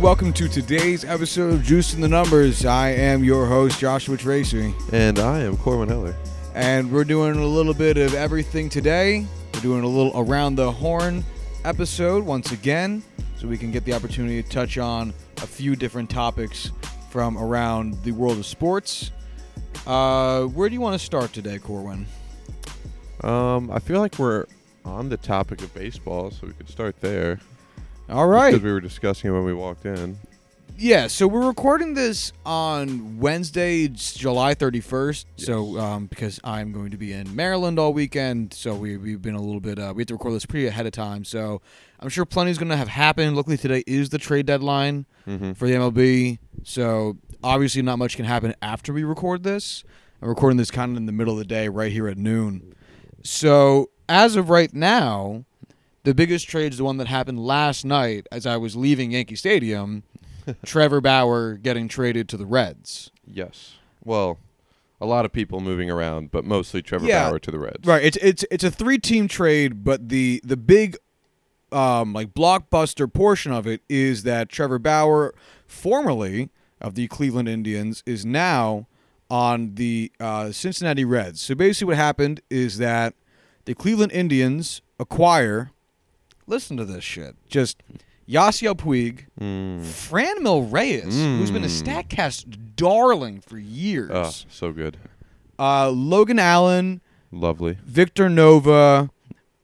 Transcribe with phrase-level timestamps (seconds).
[0.00, 2.66] Welcome to today's episode of Juice in the Numbers.
[2.66, 6.14] I am your host, Joshua Tracy, And I am Corwin Heller.
[6.54, 9.24] and we're doing a little bit of everything today.
[9.54, 11.24] We're doing a little around the horn
[11.64, 13.02] episode once again,
[13.36, 16.70] so we can get the opportunity to touch on a few different topics
[17.10, 19.10] from around the world of sports.
[19.86, 22.06] Uh, where do you want to start today, Corwin?
[23.22, 24.46] Um, I feel like we're
[24.84, 27.38] on the topic of baseball, so we could start there.
[28.08, 28.50] All right.
[28.52, 30.18] Because we were discussing it when we walked in.
[30.76, 35.24] Yeah, so we're recording this on Wednesday, July 31st.
[35.36, 39.36] So, um, because I'm going to be in Maryland all weekend, so we, we've been
[39.36, 41.24] a little bit, uh, we have to record this pretty ahead of time.
[41.24, 41.62] So,
[42.00, 43.36] I'm sure plenty's going to have happened.
[43.36, 45.52] Luckily, today is the trade deadline Mm-hmm.
[45.52, 46.38] for the MLB.
[46.64, 49.84] So, obviously, not much can happen after we record this.
[50.20, 52.74] I'm recording this kind of in the middle of the day, right here at noon.
[53.22, 55.44] So, as of right now,
[56.04, 59.36] the biggest trade is the one that happened last night as I was leaving Yankee
[59.36, 60.04] Stadium.
[60.64, 63.10] Trevor Bauer getting traded to the Reds.
[63.26, 63.76] Yes.
[64.04, 64.38] Well,
[65.00, 67.30] a lot of people moving around, but mostly Trevor Yeah.
[67.30, 67.86] Bauer to the Reds.
[67.86, 68.04] Right.
[68.04, 70.96] It's it's it's a three team trade, but the the big
[71.72, 75.34] um like blockbuster portion of it is that Trevor Bauer,
[75.66, 78.86] formerly of the Cleveland Indians, is now
[79.30, 81.40] on the uh, Cincinnati Reds.
[81.40, 83.14] So basically, what happened is that
[83.64, 85.70] the Cleveland Indians acquire.
[86.46, 87.36] Listen to this shit.
[87.48, 87.82] Just
[88.28, 89.80] Yasiel Puig, Mm.
[89.80, 91.82] Franmil Reyes, who's been a Mm.
[92.08, 94.10] Statcast darling for years.
[94.12, 94.96] Ah, so good.
[95.58, 97.78] Uh, Logan Allen, Lovely.
[97.84, 99.10] Victor Nova,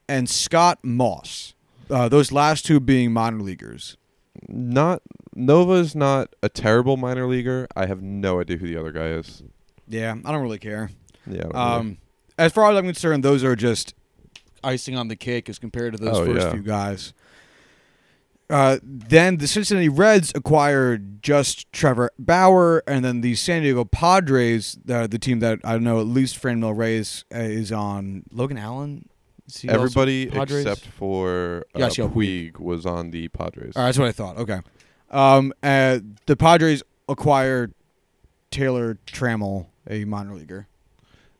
[0.09, 1.55] and Scott Moss.
[1.89, 3.97] Uh, those last two being minor leaguers.
[4.49, 5.03] Not
[5.35, 7.67] Nova's not a terrible minor leaguer.
[7.77, 9.43] I have no idea who the other guy is.
[9.89, 10.91] Yeah, I don't really care.
[11.27, 11.45] Yeah.
[11.55, 11.99] Um,
[12.39, 13.95] as far as I'm concerned, those are just
[14.65, 16.53] icing on the cake as compared to those Oh, first yeah.
[16.53, 17.13] few guys.
[18.49, 24.77] Uh, then the Cincinnati Reds acquired just Trevor Bauer, and then the San Diego Padres,
[24.89, 28.25] uh, the team that I know at least Franmil Reyes uh, is on.
[28.33, 29.09] Logan Allen.
[29.47, 33.77] Is he Everybody except for uh, Yasiel Puig was on the Padres.
[33.77, 34.37] All right, that's what I thought.
[34.39, 34.61] Okay.
[35.11, 37.73] Um, uh, the Padres acquired
[38.51, 40.67] Taylor Trammell, a minor leaguer.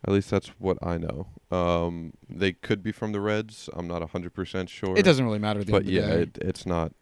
[0.07, 1.27] At least that's what I know.
[1.51, 3.69] Um, they could be from the Reds.
[3.73, 4.97] I'm not 100% sure.
[4.97, 5.65] It doesn't really matter.
[5.65, 6.93] But yeah, it, it's not.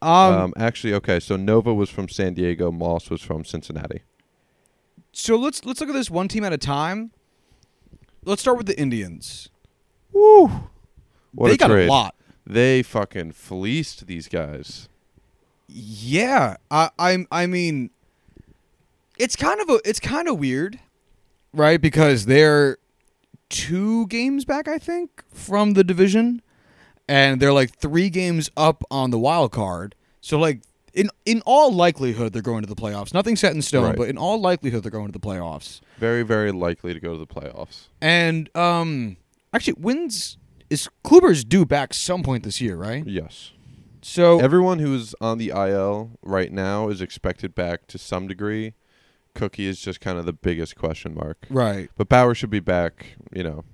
[0.00, 1.20] um, Um, actually, okay.
[1.20, 2.70] So Nova was from San Diego.
[2.72, 4.02] Moss was from Cincinnati.
[5.12, 7.10] so let's let's look at this one team at a time.
[8.24, 9.50] Let's start with the Indians.
[10.12, 10.50] Woo!
[11.32, 11.88] What they a got trade.
[11.88, 12.14] a lot.
[12.46, 14.88] They fucking fleeced these guys.
[15.68, 17.90] Yeah, I I'm I mean,
[19.18, 20.78] it's kind of a it's kind of weird,
[21.52, 21.80] right?
[21.80, 22.78] Because they're
[23.54, 26.42] two games back, I think, from the division,
[27.08, 29.94] and they're like three games up on the wild card.
[30.20, 33.14] So like in in all likelihood, they're going to the playoffs.
[33.14, 33.96] Nothing set in stone, Right.
[33.96, 35.80] but in all likelihood, they're going to the playoffs.
[35.98, 37.88] Very, very likely to go to the playoffs.
[38.00, 39.16] And um,
[39.52, 40.36] actually, wins
[40.70, 43.06] is Kluber's due back some point this year, right?
[43.06, 43.52] Yes.
[44.02, 48.74] So Everyone who's on the IL right now is expected back to some degree.
[49.34, 51.46] Cookie is just kind of the biggest question mark.
[51.50, 51.90] right.
[51.96, 53.64] But Bauer should be back, you know,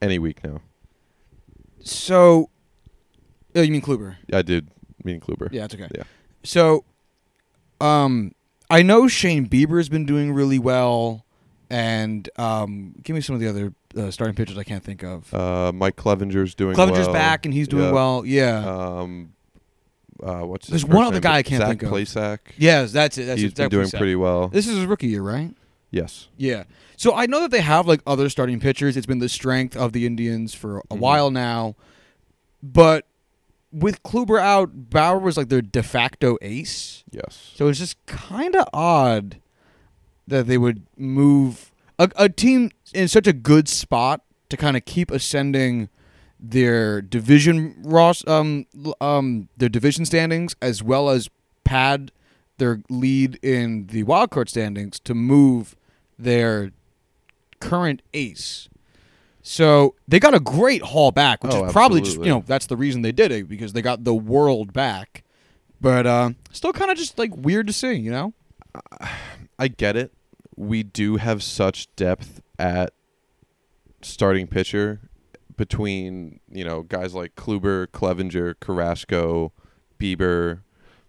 [0.00, 0.60] any week now.
[1.80, 2.50] So,
[3.54, 4.16] oh, you mean Kluber?
[4.26, 4.68] Yeah, I did
[5.04, 5.48] mean Kluber.
[5.52, 5.88] Yeah, it's okay.
[5.94, 6.04] Yeah.
[6.42, 6.84] So,
[7.80, 8.32] um,
[8.70, 11.24] I know Shane Bieber's been doing really well,
[11.70, 15.32] and um, give me some of the other uh, starting pitchers I can't think of.
[15.32, 17.12] Uh, Mike Clevinger's doing Clevinger's well.
[17.14, 17.92] back and he's doing Yeah.
[17.92, 18.24] well.
[18.26, 18.66] Yeah.
[19.00, 19.32] Um,
[20.22, 21.20] uh, what's his There's first one other name?
[21.22, 21.90] guy I can't Zach think of.
[21.90, 22.38] Plesac.
[22.56, 23.24] yes, that's it.
[23.24, 23.56] That's He's it.
[23.56, 23.98] been Zach doing Plesac.
[23.98, 24.48] pretty well.
[24.48, 25.54] This is his rookie year, right?
[25.90, 26.28] yes.
[26.36, 26.64] Yeah.
[26.96, 28.96] So I know that they have like other starting pitchers.
[28.96, 30.98] It's been the strength of the Indians for a Mhm.
[30.98, 31.76] while now.
[32.62, 33.06] But
[33.72, 37.04] with Kluber out, Bauer was like their de facto ace.
[37.10, 37.52] Yes.
[37.54, 39.40] So it's just kind of odd
[40.26, 44.84] that they would move a, a team in such a good spot to kind of
[44.84, 45.88] keep ascending
[46.40, 48.66] their division Ross um
[49.00, 51.28] um their division standings as well as
[51.64, 52.12] pad
[52.58, 55.76] their lead in the wild card standings to move
[56.18, 56.70] their
[57.60, 58.68] current ace.
[59.42, 62.66] So they got a great haul back, which Oh, is probably just you know that's
[62.66, 65.24] the reason they did it because they got the world back.
[65.80, 68.32] But uh, still kind of just like weird to see, you know?
[69.58, 70.12] I get it.
[70.56, 72.92] We do have such depth at
[74.02, 75.07] starting pitcher
[75.58, 79.52] between, you know, guys like Kluber, Clevinger, Carrasco,
[79.98, 80.60] Bieber,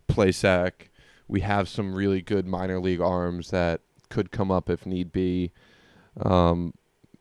[0.09, 0.89] Plesac.
[1.29, 3.79] We have some really good minor league arms that
[4.09, 5.53] could come up if need be.
[6.19, 6.73] Um,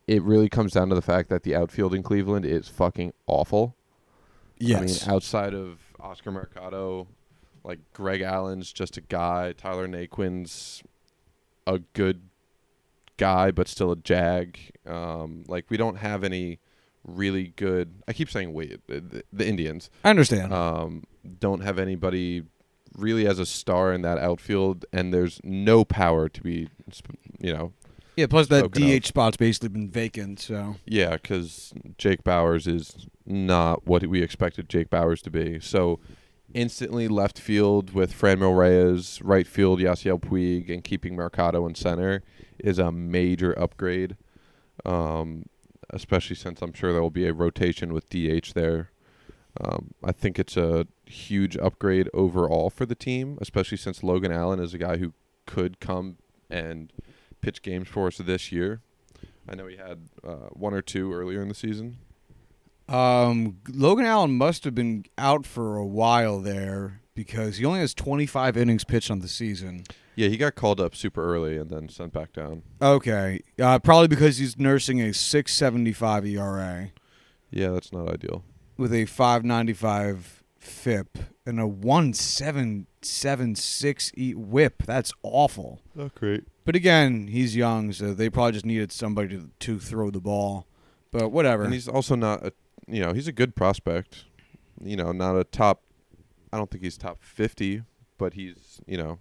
[0.08, 3.76] it really comes down to the fact that the outfield in Cleveland is fucking awful.
[4.58, 4.78] Yes.
[4.78, 7.06] I mean, outside of Oscar Mercado,
[7.62, 9.52] Like Greg Allen's just a guy.
[9.52, 10.82] Tyler Naquin's
[11.66, 12.22] a good
[13.18, 14.58] guy, but still a jag.
[14.86, 16.58] Um, like we don't have any
[17.08, 17.94] really good.
[18.06, 20.52] I keep saying we, the, the Indians I understand.
[20.52, 21.04] um,
[21.38, 22.44] don't have anybody
[22.94, 26.68] really as a star in that outfield, and there's no power to be,
[27.38, 27.72] you know,
[28.16, 28.26] yeah.
[28.26, 29.02] Plus that spoken of.
[29.02, 30.40] DH spot's basically been vacant.
[30.40, 35.60] So yeah, because Jake Bauers is not what we expected Jake Bauers to be.
[35.60, 36.00] So
[36.52, 42.22] instantly left field with Franmil Reyes, right field Yasiel Puig, and keeping Mercado in center
[42.58, 44.16] is a major upgrade.
[44.84, 45.44] Um,
[45.90, 48.90] especially since I'm sure there will be a rotation with DH there.
[49.60, 54.60] Um, I think it's a huge upgrade overall for the team, especially since Logan Allen
[54.60, 55.12] is a guy who
[55.46, 56.18] could come
[56.50, 56.92] and
[57.40, 58.82] pitch games for us this year.
[59.48, 61.98] I know he had uh, one or two earlier in the season.
[62.88, 67.94] Um, Logan Allen must have been out for a while there because he only has
[67.94, 69.84] 25 innings pitched on the season.
[70.18, 72.64] Yeah, he got called up super early and then sent back down.
[72.82, 76.90] Okay, uh, probably because he's nursing a 6.75 ERA
[77.52, 78.42] Yeah, that's not ideal.
[78.76, 81.68] with a 5.95 FIP and a
[83.02, 84.82] 1.776 e- WHIP.
[84.84, 85.82] That's awful.
[85.94, 86.44] Not great.
[86.64, 90.66] But again, he's young, so they probably just needed somebody to, to throw the ball.
[91.12, 91.62] But whatever.
[91.62, 92.52] And he's also not a,
[92.88, 94.24] you know, he's a good prospect.
[94.82, 95.82] You know, not a top.
[96.52, 97.82] I don't think he's top fifty,
[98.18, 99.18] but he's, you know,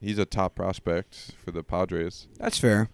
[0.00, 2.28] he's a top prospect for the Padres.
[2.38, 2.88] That's fair.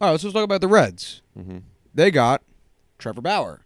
[0.00, 1.22] All right, let's just talk about the Reds.
[1.38, 1.58] Mm-hmm.
[1.94, 2.42] They got
[2.98, 3.62] Trevor Bauer.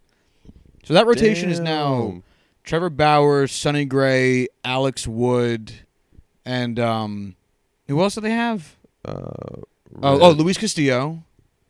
[0.83, 2.21] So that rotation is now
[2.63, 5.73] Trevor Bauer, Sonny Gray, Alex Wood,
[6.45, 7.35] and um,
[7.87, 8.75] who else do they have?
[9.03, 9.61] Uh,
[10.03, 11.23] Oh, oh, Luis Castillo.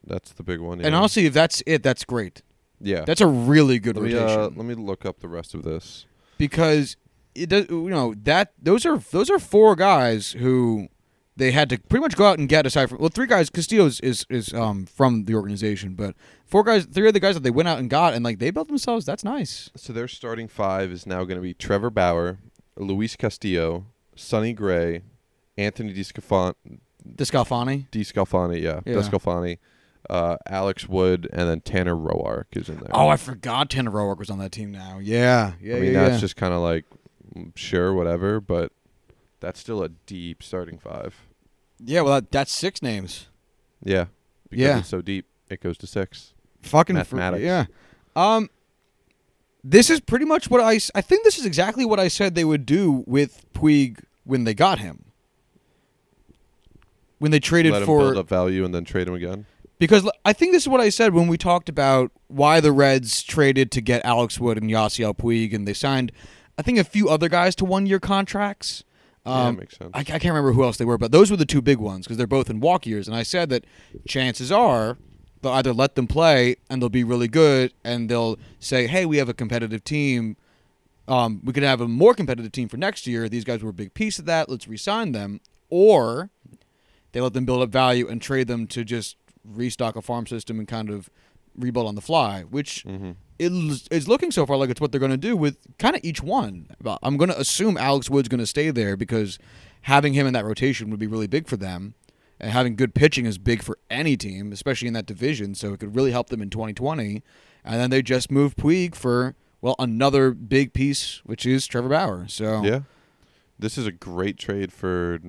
[0.04, 0.80] that's the big one.
[0.82, 0.98] And yeah.
[0.98, 2.42] honestly, if that's it, that's great.
[2.82, 3.06] yeah.
[3.06, 5.62] That's a really good let me, rotation uh, let me look up the rest of
[5.62, 6.08] this.
[6.40, 6.98] because
[7.36, 7.68] it does.
[7.70, 10.88] You know that those are those are four guys who
[11.38, 13.50] they had to pretty much go out and get aside from well three guys.
[13.50, 16.16] Castillo is is, is um from the organization, but
[16.46, 18.52] four guys, three of the guys that they went out and got and like they
[18.52, 19.06] built themselves.
[19.06, 19.70] That's nice.
[19.76, 22.40] So their starting five is now going to be Trevor Bauer,
[22.78, 23.86] Luis Castillo,
[24.16, 25.02] Sonny Gray,
[25.58, 26.54] Anthony DeScalfani,
[27.08, 27.90] Descalfani.
[27.92, 28.96] DeScalfani, yeah, Yeah.
[28.96, 29.58] DeScalfani,
[30.10, 32.90] uh, Alex Wood, and then Tanner Roark is in there.
[32.92, 35.00] Oh, I forgot Tanner Roark was on that team now.
[35.02, 36.20] Yeah, yeah, I mean, yeah, that's yeah.
[36.20, 36.86] just kind of like,
[37.36, 38.72] mm, sure, whatever, but
[39.40, 41.16] that's still a deep starting five.
[41.84, 42.02] yeah.
[42.02, 43.28] Well, that, that's six names.
[43.84, 44.06] Yeah.
[44.50, 44.80] Because Yeah.
[44.80, 46.34] it's so deep, it goes to six.
[46.62, 47.44] Fucking Mathematics.
[47.44, 47.66] yeah.
[48.16, 48.50] Um,
[49.64, 50.80] this is pretty much what I.
[50.96, 54.54] I think this is exactly what I said they would do with Puig when they
[54.54, 55.06] got him.
[57.20, 59.46] When they traded Let for build up value and then trade him again.
[59.80, 63.22] because I think this is what I said when we talked about why the Reds
[63.22, 66.12] traded to get Alex Wood and Yasiel Puig, and they signed,
[66.58, 68.84] I think, a few other guys to one-year contracts.
[69.26, 69.92] Yeah, Um, makes sense.
[69.94, 72.06] I, I can't remember who else they were, but those were the two big ones
[72.06, 73.08] because they're both in walk years.
[73.08, 73.66] And I said that
[74.08, 74.98] chances are
[75.42, 79.18] they'll either let them play and they'll be really good, and they'll say, "Hey, we
[79.18, 80.38] have a competitive team.
[81.08, 83.30] Um, we could have a more competitive team for next year.
[83.30, 84.50] These guys were a big piece of that.
[84.50, 85.40] Let's re-sign them."
[85.70, 86.30] Or
[87.12, 90.60] they let them build up value and trade them to just restock a farm system
[90.60, 91.10] and kind of
[91.56, 93.52] rebuild on the fly, which hmm it
[93.92, 96.22] is looking so far like it's what they're going to do with kind of each
[96.22, 96.68] one.
[97.04, 99.40] I'm going to assume Alex Wood's going to stay there because
[99.82, 101.96] having him in that rotation would be really big for them.
[102.40, 105.56] And having good pitching is big for any team, especially in that division.
[105.56, 107.24] So it could really help them in 2020.
[107.64, 112.28] And then they just moved Puig for, well, another big piece, which is Trevor Bauer.
[112.28, 112.82] So Yeah.
[113.58, 115.20] This is a great trade for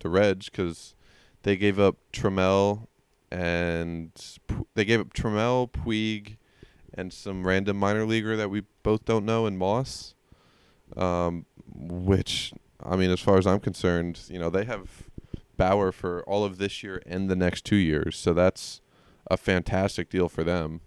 [0.00, 0.94] the Reds because
[1.42, 2.86] they gave up Trammell
[3.30, 4.12] and
[4.74, 6.36] they gave up Trammell, Puig,
[6.96, 10.14] and some random minor leaguer that we both don't know in Moss.
[10.96, 15.04] Um, which I mean, as far as I'm concerned, you know they have
[15.56, 18.80] Bauer for all of this year and the next two years, so that's
[19.30, 20.80] a fantastic deal for them.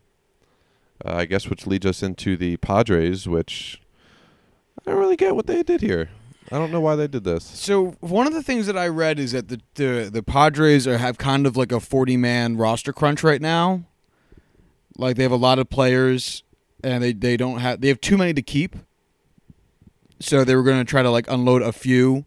[1.04, 3.82] Uh, I guess which leads us into the Padres, which
[4.80, 6.10] I don't really get what they did here.
[6.52, 7.44] I don't know why they did this.
[7.44, 10.98] So one of the things that I read is that the the, the Padres are,
[10.98, 13.84] have kind of like a forty man roster crunch right now.
[15.00, 16.44] Like they have a lot of players,
[16.84, 18.76] and they, they don't have they have too many to keep.
[20.20, 22.26] So they were going to try to like unload a few,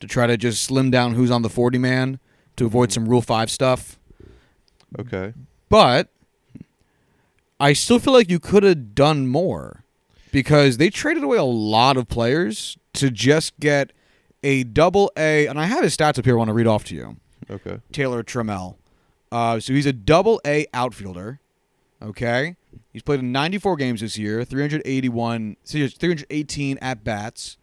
[0.00, 2.20] to try to just slim down who's on the forty man
[2.56, 3.98] to avoid some Rule Five stuff.
[4.98, 5.32] Okay.
[5.70, 6.08] But
[7.58, 9.84] I still feel like you could have done more
[10.30, 13.92] because they traded away a lot of players to just get
[14.42, 15.46] a double A.
[15.46, 16.34] And I have his stats up here.
[16.34, 17.16] I want to read off to you.
[17.50, 17.80] Okay.
[17.92, 18.76] Taylor Trammell.
[19.32, 21.39] Uh, so he's a double A outfielder.
[22.02, 22.56] Okay.
[22.92, 27.56] He's played in 94 games this year, 381, 318 at bats.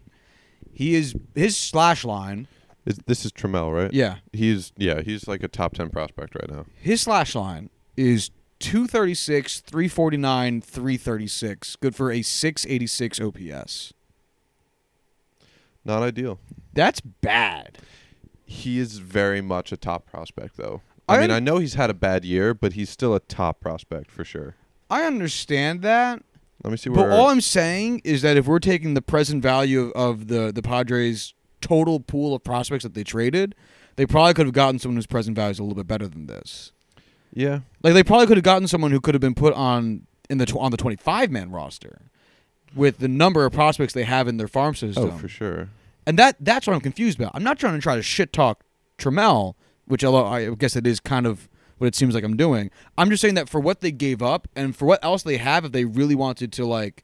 [0.72, 2.48] He is his slash line.
[2.86, 3.92] Is, this is Trammell, right?
[3.92, 6.66] Yeah, He's yeah, he's like a top ten prospect right now.
[6.80, 8.30] his slash line is
[8.60, 11.76] 236, 349, 336.
[11.78, 13.94] Good for a 686 OPS.
[15.84, 16.40] Not ideal.
[16.74, 17.80] That's bad.
[18.46, 20.82] He is very much a top prospect, though.
[21.08, 23.20] I I, mean, un- I know he's had a bad year, but he's still a
[23.20, 24.56] top prospect for sure.
[24.90, 26.22] I understand that,
[26.64, 27.10] Let me see where.
[27.10, 30.52] but all I'm saying is that if we're taking the present value of, of the
[30.52, 33.56] the Padres' total pool of prospects that they traded,
[33.96, 36.28] they probably could have gotten someone whose present value is a little bit better than
[36.28, 36.72] this.
[37.34, 40.38] yeah, Like they probably could have gotten someone who could have been put on in
[40.38, 42.02] the tw- on the 25 man roster
[42.76, 45.12] with the number of prospects they have in their farm oh, system.
[45.14, 45.70] oh for sure.
[46.06, 47.32] And that that's what I'm confused about.
[47.34, 48.64] I'm not trying to try to shit talk
[48.98, 49.56] Trammell,
[49.88, 52.72] which although I guess it is kind of what it seems like I'm doing.
[52.98, 55.66] I'm just saying that for what they gave up and for what else they have,
[55.66, 57.04] if they really wanted to like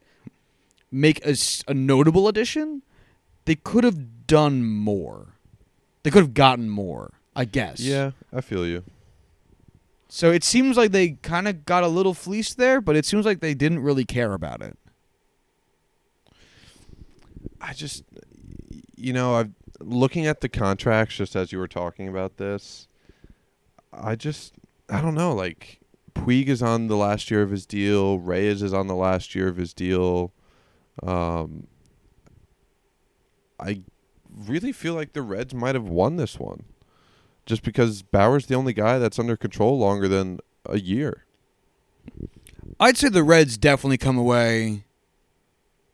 [0.91, 2.81] make a notable addition,
[3.45, 5.35] they could have done more.
[6.03, 7.79] They could have gotten more, I guess.
[7.79, 8.83] Yeah, I feel you.
[10.09, 13.25] So it seems like they kind of got a little fleeced there, but it seems
[13.25, 14.77] like they didn't really care about it.
[17.59, 18.03] I just,
[18.95, 19.51] you know, I've
[19.85, 22.87] looking at the contracts just as you were talking about this.
[23.91, 24.53] I just,
[24.89, 25.33] I don't know.
[25.33, 25.79] Like
[26.13, 28.19] Puig is on the last year of his deal.
[28.19, 30.33] Reyes is on the last year of his deal.
[31.01, 31.67] Um,
[33.59, 33.81] I
[34.35, 36.65] really feel like the Reds might have won this one,
[37.45, 41.25] just because Bauer's the only guy that's under control longer than a year.
[42.79, 44.85] I'd say the Reds definitely come away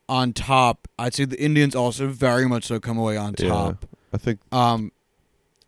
[0.10, 0.88] on top.
[0.98, 3.48] I'd say the Indians also very much so come away on Yeah.
[3.48, 3.86] top.
[4.12, 4.92] I think Um,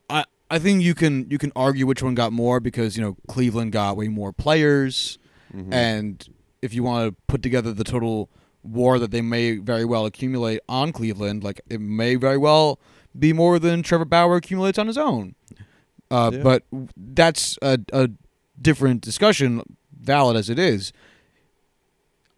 [0.10, 3.16] I I think you can you can argue which one got more because you know
[3.28, 5.18] Cleveland got way more players,
[5.56, 5.72] mhm.
[5.72, 6.28] and
[6.62, 8.30] if you want to put together the total
[8.64, 12.80] war that they may very well accumulate on Cleveland, like it may very well
[13.18, 15.36] be more than Trevor Bauer accumulates on his own.
[16.10, 16.44] Uh, Yeah.
[16.44, 16.64] But
[16.98, 18.10] that's a, a
[18.62, 19.62] different discussion,
[20.00, 20.92] valid as it is.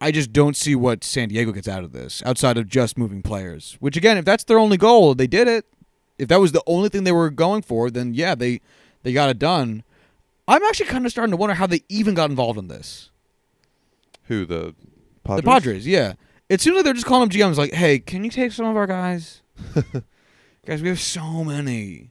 [0.04, 3.22] I just don't see what San Diego gets out of this outside of just moving
[3.22, 3.78] players.
[3.80, 5.64] Which again, if that's their only goal, they did it.
[6.18, 8.60] If that was the only thing they were going for, then yeah, they
[9.02, 9.82] they got it done.
[10.46, 13.10] I'm actually kind of starting to wonder how they even got involved in this.
[14.24, 14.74] who the
[15.24, 15.42] Padres?
[15.42, 16.12] The Padres, yeah.
[16.50, 18.76] It seems like they're just calling up GMs like, "Hey, can you take some of
[18.76, 19.40] our guys?
[20.66, 22.10] guys, we have so many."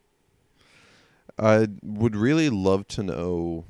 [1.38, 3.66] I would really love to know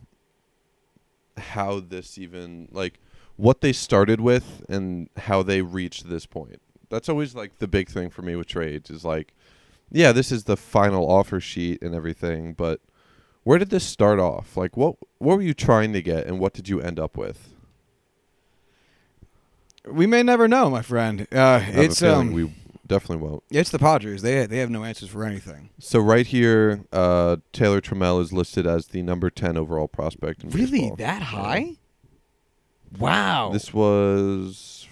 [1.36, 3.02] how this even like
[3.36, 6.62] what they started with and how they reached this point.
[6.90, 9.34] That's always like the big thing for me with trades is like
[9.92, 12.82] yeah, this is the final offer sheet and everything, but
[13.44, 14.56] where did this start off?
[14.58, 17.50] Like what what were you trying to get and what did you end up with?
[19.86, 21.28] We may never know, my friend.
[21.32, 22.54] Uh, it's um, we
[22.88, 23.44] definitely won't.
[23.52, 24.22] it's the Padres.
[24.22, 25.70] They they have no answers for anything.
[25.80, 30.52] So right here, uh, Taylor Trammell is listed as the number ten overall prospect in
[30.52, 30.96] Really, baseball.
[30.98, 31.76] that high?
[33.00, 33.50] Wow.
[33.54, 34.88] This was.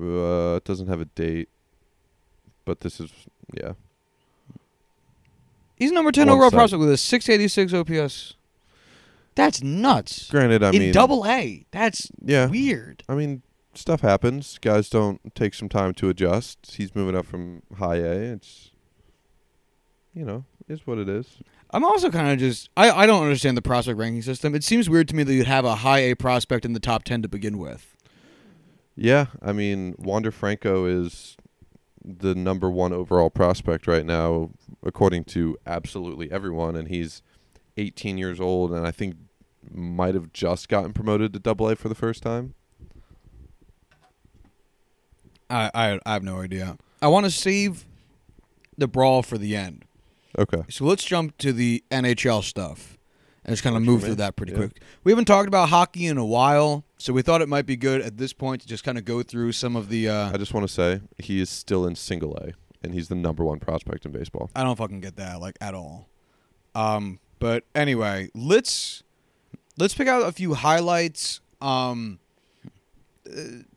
[0.00, 1.48] Uh, it doesn't have a date,
[2.64, 3.10] but this is
[3.52, 3.72] yeah.
[5.76, 6.56] He's number ten One overall side.
[6.56, 8.34] prospect with a 686 OPS.
[9.34, 10.30] That's nuts.
[10.30, 11.66] Granted, I In mean, double A.
[11.70, 12.46] That's yeah.
[12.46, 13.02] weird.
[13.08, 13.42] I mean,
[13.74, 14.58] stuff happens.
[14.58, 16.58] Guys don't take some time to adjust.
[16.76, 18.32] He's moving up from high A.
[18.32, 18.70] It's,
[20.14, 21.38] you know, is what it is.
[21.70, 24.54] I'm also kind of just I, I don't understand the prospect ranking system.
[24.54, 27.04] It seems weird to me that you'd have a high A prospect in the top
[27.04, 27.94] ten to begin with.
[28.94, 31.36] Yeah, I mean, Wander Franco is
[32.02, 34.50] the number one overall prospect right now,
[34.82, 37.20] according to absolutely everyone, and he's
[37.76, 39.16] 18 years old, and I think
[39.70, 42.54] might have just gotten promoted to Double A for the first time.
[45.50, 46.78] I I, I have no idea.
[47.02, 47.84] I want to save
[48.78, 49.85] the brawl for the end.
[50.38, 50.62] Okay.
[50.68, 52.98] So let's jump to the NHL stuff
[53.44, 54.58] and just kind of move through that pretty Yeah.
[54.58, 54.82] quick.
[55.04, 58.00] We haven't talked about hockey in a while, so we thought it might be good
[58.02, 60.08] at this point to just kind of go through some of the.
[60.08, 62.52] Uh, I just want to say he is still in single A,
[62.82, 64.50] and he's the number one prospect in baseball.
[64.54, 66.08] I don't fucking get that like at all.
[66.74, 69.02] Um, but anyway, let's
[69.78, 71.40] let's pick out a few highlights.
[71.60, 72.18] Um,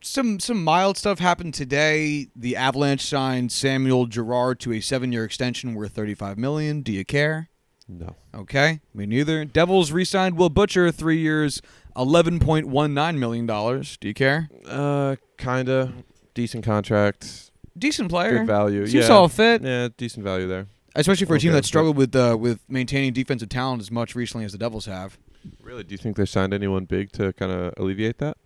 [0.02, 2.28] some some mild stuff happened today.
[2.36, 6.82] The Avalanche signed Samuel Girard to a seven-year extension worth thirty-five million.
[6.82, 7.50] Do you care?
[7.88, 8.16] No.
[8.36, 9.46] Okay, me neither.
[9.46, 11.62] Devils re-signed Will Butcher, three years,
[11.98, 13.98] eleven point one nine million dollars.
[13.98, 14.50] Do you care?
[14.68, 15.94] Uh, kinda
[16.36, 18.40] decent contract, Decent player.
[18.40, 18.86] good value.
[18.86, 20.68] Seems yeah, all fit, yeah, decent value there.
[20.96, 24.46] especially for a team that struggled with uh, with maintaining defensive talent as much recently
[24.46, 25.18] as the Devils have.
[25.64, 28.38] Really, do you think they signed anyone big to kind of alleviate that?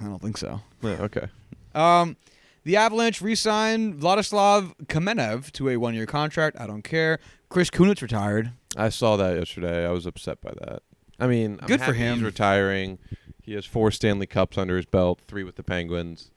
[0.00, 0.60] I don't think so.
[0.82, 1.02] Yeah.
[1.02, 1.28] Okay.
[1.74, 2.16] Um,
[2.64, 6.58] The Avalanche re-signed Vladislav Kamenev to a one-year contract.
[6.60, 7.18] I don't care.
[7.48, 8.52] Chris Kunitz retired.
[8.76, 9.86] I saw that yesterday.
[9.86, 10.82] I was upset by that.
[11.18, 12.16] I mean, I'm Good for him.
[12.16, 12.98] He's retiring.
[13.42, 16.30] He has four Stanley Cups under his belt, three with the Penguins.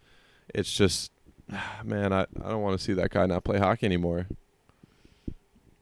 [0.56, 1.12] It's just,
[1.84, 4.28] man, I, I don't want to see that guy not play hockey anymore.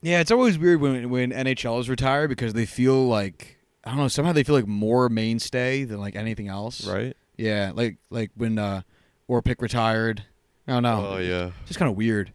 [0.02, 4.08] Yeah, it's always weird when when NHLers retire because they feel like I don't know.
[4.08, 6.88] Somehow they feel like more mainstay than like anything else.
[6.88, 7.18] Right?
[7.40, 8.82] Yeah, like like when uh,
[9.30, 10.24] Orpik retired.
[10.68, 11.08] I don't know.
[11.14, 11.52] Oh yeah.
[11.66, 12.34] Just kind of weird.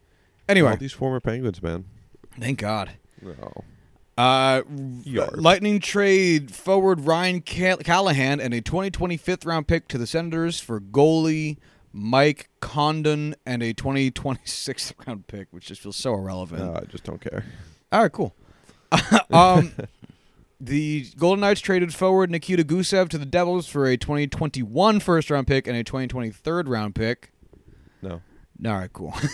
[0.49, 1.85] Anyway, All these former Penguins, man.
[2.41, 2.91] thank God.
[3.23, 3.65] No.
[4.17, 5.37] Uh, Yarp.
[5.41, 10.61] Lightning trade forward Ryan Ca- Callahan and a 2020 fifth round pick to the Senators
[10.61, 11.59] for goalie
[11.93, 16.63] Mike Condon and a 2026 round pick, which just feels so irrelevant.
[16.65, 17.45] No, I just don't care.
[17.93, 18.35] All right, cool.
[19.31, 19.73] um,
[20.61, 25.47] the Golden Knights traded forward Nikita Gusev to the Devils for a 2021 first round
[25.47, 27.33] pick and a 2020 third round pick.
[28.03, 28.21] No.
[28.65, 29.15] All right, cool.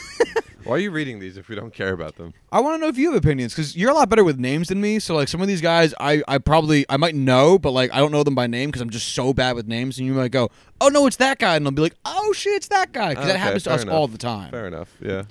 [0.65, 2.35] Why are you reading these if we don't care about them?
[2.53, 4.69] I want to know if you have opinions because you're a lot better with names
[4.69, 4.99] than me.
[4.99, 7.99] So like some of these guys, I, I probably I might know, but like I
[7.99, 9.99] don't know them by name because I'm just so bad with names.
[9.99, 10.51] And you might go,
[10.81, 13.25] oh no, it's that guy, and I'll be like, oh shit, it's that guy because
[13.25, 13.95] ah, that Okay, happens to fair us enough.
[13.95, 14.51] all the time.
[14.51, 14.95] Fair enough.
[15.01, 15.23] Yeah.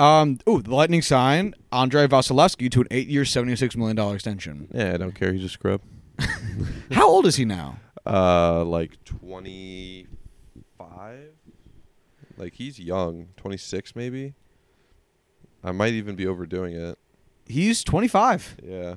[0.00, 4.68] Um, ooh, the Lightning signed Andrei Vasilevskiy to an eight-year, seventy-six million dollar extension.
[4.72, 5.32] Yeah, I don't care.
[5.32, 5.82] He's a scrub.
[6.92, 7.78] How old is he now?
[8.06, 10.06] Uh, like twenty
[10.78, 11.32] five.
[12.38, 14.34] Like he's young, twenty six maybe.
[15.62, 16.98] I might even be overdoing it.
[17.46, 18.56] He's 25.
[18.62, 18.94] Yeah.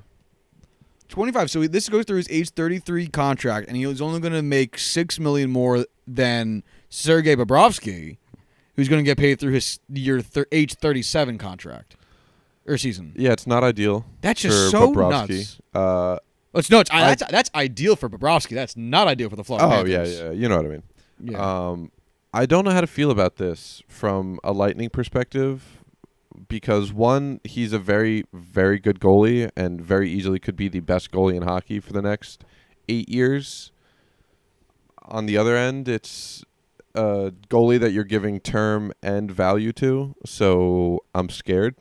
[1.10, 1.52] 25.
[1.52, 5.20] So this goes through his age 33 contract, and he's only going to make six
[5.20, 8.18] million more than Sergei Bobrovsky,
[8.76, 11.96] who's going to get paid through his year thir- age 37 contract
[12.66, 13.14] or season.
[13.16, 14.06] Yeah, it's not ideal.
[14.22, 15.30] That's just for so Bobrovsky.
[15.30, 15.60] nuts.
[15.74, 16.18] Uh,
[16.56, 18.56] it's no, it's, I- that's that's ideal for Bobrovsky.
[18.56, 20.32] That's not ideal for the Florida oh yeah, yeah.
[20.32, 20.84] You know what I mean.
[21.22, 21.68] yeah.
[21.70, 21.92] Um,
[22.36, 25.84] I don't know how to feel about this from a Lightning perspective
[26.48, 31.12] because one, he's a very, very good goalie and very easily could be the best
[31.12, 32.44] goalie in hockey for the next
[32.90, 33.72] eight years.
[35.04, 36.44] On the other end, it's
[36.96, 41.76] a goalie that you're giving term and value to, so I'm scared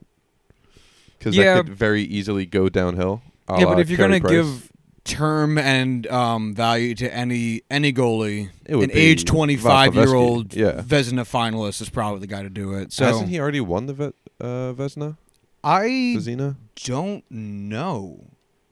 [1.19, 1.55] because Yeah.
[1.57, 3.23] that could very easily go downhill.
[3.49, 4.33] yeah, but if you're Carey going to Price.
[4.61, 4.73] give
[5.05, 10.55] term and um, value to any any goalie, It would an age 25 year old
[10.55, 10.81] yeah.
[10.81, 12.93] Vezina finalist is probably the guy to do it.
[12.93, 15.17] So hasn't he already won the Ve- uh, Vesna?
[15.65, 16.57] I Vezina?
[16.85, 18.27] don't know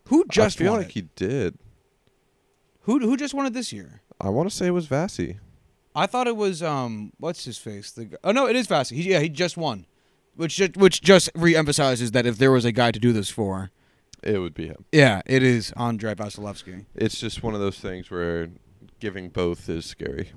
[0.07, 0.93] who just I feel like it.
[0.93, 1.59] he did.
[2.83, 4.01] Who who just won it this year?
[4.21, 5.39] I want to say it was Vassy.
[6.03, 7.91] I thought it was um what's his face?
[7.91, 8.97] The oh no, it is Vassy.
[8.97, 9.87] He, yeah, he just won,
[10.35, 13.71] which ju- which just re-emphasizes that if there was a guy to do this for,
[14.23, 14.85] It would be him.
[14.93, 16.87] yeah, it is Andrei Vasilevskiy.
[16.95, 18.49] It's just one of those things where
[18.99, 20.31] giving both is scary.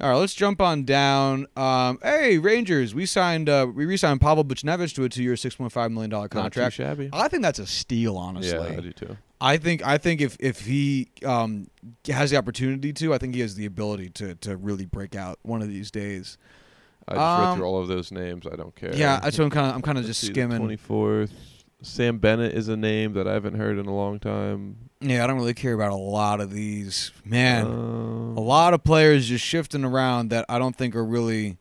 [0.00, 1.46] All right, let's jump on down.
[1.56, 5.72] Um, hey Rangers, we signed uh, we re-signed Pavel Buchnevich to a two-year, six point
[5.72, 6.74] five million dollar contract.
[6.74, 7.10] shabby.
[7.12, 8.52] I think that's a steal, honestly.
[8.58, 9.16] Yeah, I do too.
[9.44, 11.66] I think I think if if he um,
[12.06, 15.38] has the opportunity to, I think he has the ability to to really break out
[15.42, 16.38] one of these days.
[17.06, 18.46] I just read Um, through all of those names.
[18.50, 18.94] I don't care.
[18.94, 20.58] Yeah, that's what I'm kind of I'm kind of just skimming.
[20.58, 21.32] Twenty fourth.
[21.82, 24.88] Sam Bennett is a name that I haven't heard in a long time.
[25.02, 27.12] Yeah, I don't really care about a lot of these.
[27.26, 31.58] Man, Um, a lot of players just shifting around that I don't think are really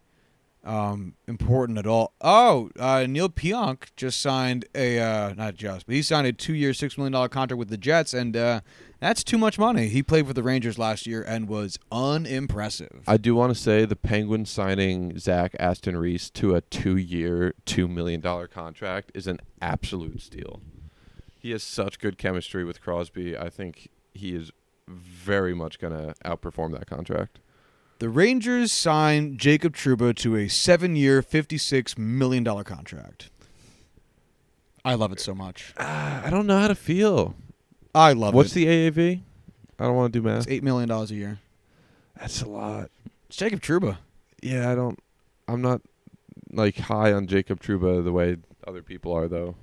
[0.63, 2.13] um, important at all.
[2.21, 6.73] Oh, uh, Neil Pionk just signed a uh, not just, but he signed a two-year,
[6.73, 8.61] six million dollar contract with the Jets, and uh,
[8.99, 9.87] that's too much money.
[9.89, 13.03] He played for the Rangers last year and was unimpressive.
[13.07, 17.87] I do want to say the Penguins signing Zach Aston Reese to a two-year, two
[17.87, 20.61] million dollar contract is an absolute steal.
[21.37, 23.37] He has such good chemistry with Crosby.
[23.37, 24.51] I think he is
[24.87, 27.39] very much going to outperform that contract.
[28.03, 33.29] The Rangers signed Jacob Trouba to a seven-year, fifty-six million dollar contract.
[34.83, 35.73] I love it so much.
[35.77, 37.33] Ah, I don't know how to feel.
[37.95, 38.67] I love What's it.
[38.67, 39.21] What's the AAV?
[39.79, 40.39] I don't want to do math.
[40.39, 41.39] It's eight million dollars a year.
[42.19, 42.89] That's a lot.
[43.29, 43.99] It's Jacob Trouba.
[44.41, 44.99] Yeah, I don't.
[45.47, 45.79] I'm not
[46.51, 48.35] like high on Jacob Trouba the way
[48.67, 49.55] other people are, though.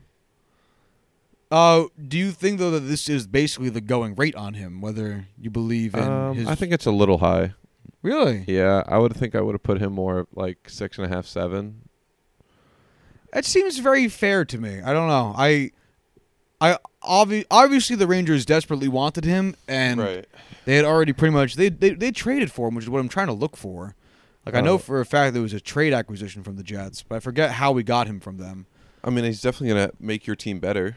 [1.50, 4.80] Uh, do you think though that this is basically the going rate on him?
[4.80, 7.52] Whether you believe in Um, his, I think it's a little high.
[8.02, 11.08] Really Yeah, I would think I would have put him more like six and a
[11.14, 11.82] half, seven.
[13.32, 14.80] that seems very fair to me.
[14.80, 15.34] I don't know.
[15.36, 15.70] I,
[16.60, 20.26] I obvi- obviously the Rangers desperately wanted him, and
[20.64, 23.08] they had already pretty much they, they they traded for him, which is what I'm
[23.08, 23.94] trying to look for.
[24.46, 24.78] Like I know Oh.
[24.78, 27.72] for a fact there was a trade acquisition from the Jets, but I forget how
[27.72, 28.66] we got him from them.
[29.04, 30.96] I mean, he's definitely gonna make your team better.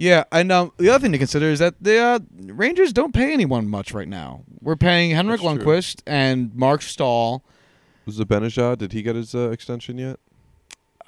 [0.00, 3.34] Yeah, and um, the other thing to consider is that the uh, Rangers don't pay
[3.34, 4.44] anyone much right now.
[4.62, 5.62] We're paying Henrik That's true.
[5.62, 7.44] Lundqvist and Marc Staal.
[8.08, 10.18] Zibanejad, did he get his uh, extension yet?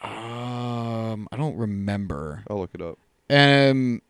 [0.02, 2.44] Um, I don't remember.
[2.50, 2.98] I'll look it up.
[3.30, 4.02] Um,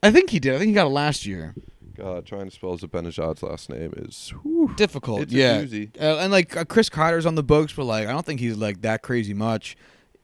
[0.00, 0.54] I think he did.
[0.54, 1.56] I think he got it last year.
[1.96, 5.64] God, trying to spell Zibanejad's last name is whew, Difficult, it's yeah.
[6.00, 8.56] Uh, and like uh, Chris Kreider's on the books, but like I don't think he's
[8.56, 9.76] like that crazy much.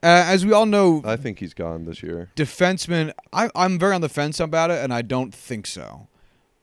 [0.02, 2.30] Uh, as we all know, I think he's gone this year.
[2.36, 3.12] defenseman.
[3.32, 6.06] I, I'm very on the fence about it, and I don't think so.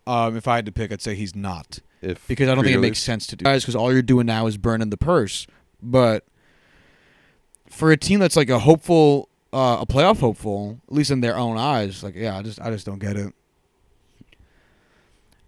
[0.07, 2.77] Um, if I had to pick, I'd say he's not If because I don't think
[2.77, 3.43] it makes sense to do.
[3.43, 5.47] Guys, because all you're doing now is burning the purse.
[5.81, 6.25] But
[7.69, 11.37] for a team that's like a hopeful, uh, a playoff hopeful, at least in their
[11.37, 13.33] own eyes, like yeah, I just I just don't get it.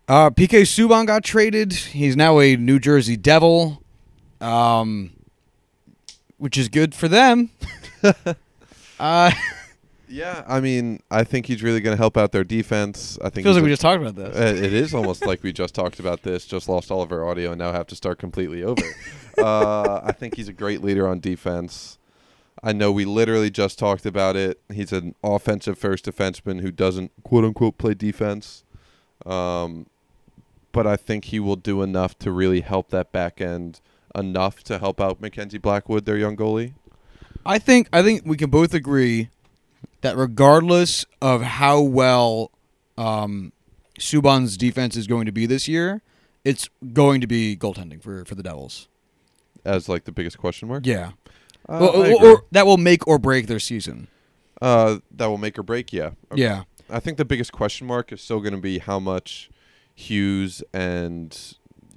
[0.10, 1.74] Uh, PK Subban got traded.
[1.74, 3.84] He's now a New Jersey Devil,
[4.42, 5.12] um,
[6.38, 7.52] which is good for them.
[9.00, 9.32] uh,
[10.10, 13.20] Yeah, I mean, I think he's really going to help out their defense.
[13.22, 14.36] I think feels like we a- just talked about this.
[14.36, 17.28] Uh, it is almost like we just talked about this, just lost all of our
[17.28, 18.82] audio, and now have to start completely over.
[19.38, 21.98] uh, I think he's a great leader on defense.
[22.64, 24.60] I know we literally just talked about it.
[24.74, 28.64] He's an offensive first defenseman who doesn't quote unquote play defense.
[29.26, 29.88] Um,
[30.72, 33.82] but I think he will do enough to really help that back end
[34.16, 36.74] enough to help out Mackenzie Blackwood, their young goalie.
[37.48, 39.30] I think I think we can both agree
[40.02, 42.52] that regardless of how well
[42.98, 43.52] um,
[44.00, 46.02] Subban's defense is going to be this year,
[46.44, 48.88] it's going to be goaltending for, for the Devils.
[49.66, 50.86] As like the biggest question mark.
[50.86, 51.12] Yeah,
[51.68, 54.08] Uh, Well, or, or that will make or break their season.
[54.62, 55.92] uh, that will make or break.
[55.92, 56.12] Yeah.
[56.32, 56.42] Okay.
[56.44, 59.50] Yeah, I think the biggest question mark is still going to be how much
[59.96, 61.38] Hughes and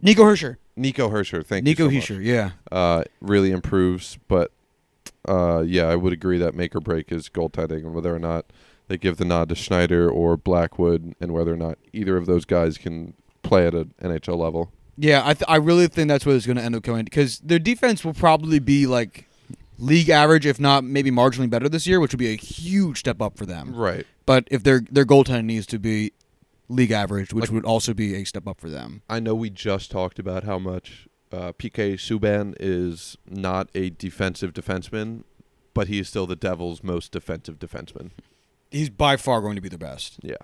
[0.03, 0.57] Nico Hischier.
[0.77, 2.25] Nico Hischier, thank Nico you so Hischier.
[2.25, 4.19] Yeah, uh, really improves.
[4.27, 4.51] But
[5.29, 8.47] uh, yeah, I would agree that make or break is goaltending, and whether or not
[8.89, 12.45] they give the nod to Schneider or Blackwood, and whether or not either of those
[12.45, 14.73] guys can play at an NHL level.
[14.97, 15.23] yeah.
[15.25, 17.59] I th- I really think that's what it's going to end up going because their
[17.59, 19.27] defense will probably be like
[19.79, 23.23] league average, if not maybe marginally better this year, which would be a huge step
[23.23, 23.75] up for them.
[23.75, 24.07] Right.
[24.27, 26.13] But if their their goaltending needs to be
[26.69, 29.03] league average, which Like- would also be a step up for them.
[29.09, 34.53] I know we just talked about how much uh, PK Subban is not a defensive
[34.53, 35.25] defenseman,
[35.75, 38.11] but he is still the Devils' most defensive defenseman.
[38.71, 40.19] He's by far going to be the best.
[40.23, 40.37] Yeah.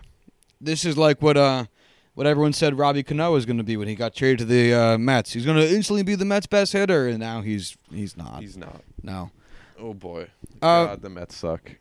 [0.61, 1.66] This is like what uh
[2.14, 4.72] what everyone said Robbie Cano was going to be when he got traded to the
[4.72, 5.35] uh, Mets.
[5.35, 8.40] He's going to instantly be the Mets' best hitter, and now he's he's not.
[8.40, 8.83] He's not.
[9.03, 9.31] no.
[9.79, 10.29] Oh boy.
[10.62, 11.72] Uh, God, the Mets suck.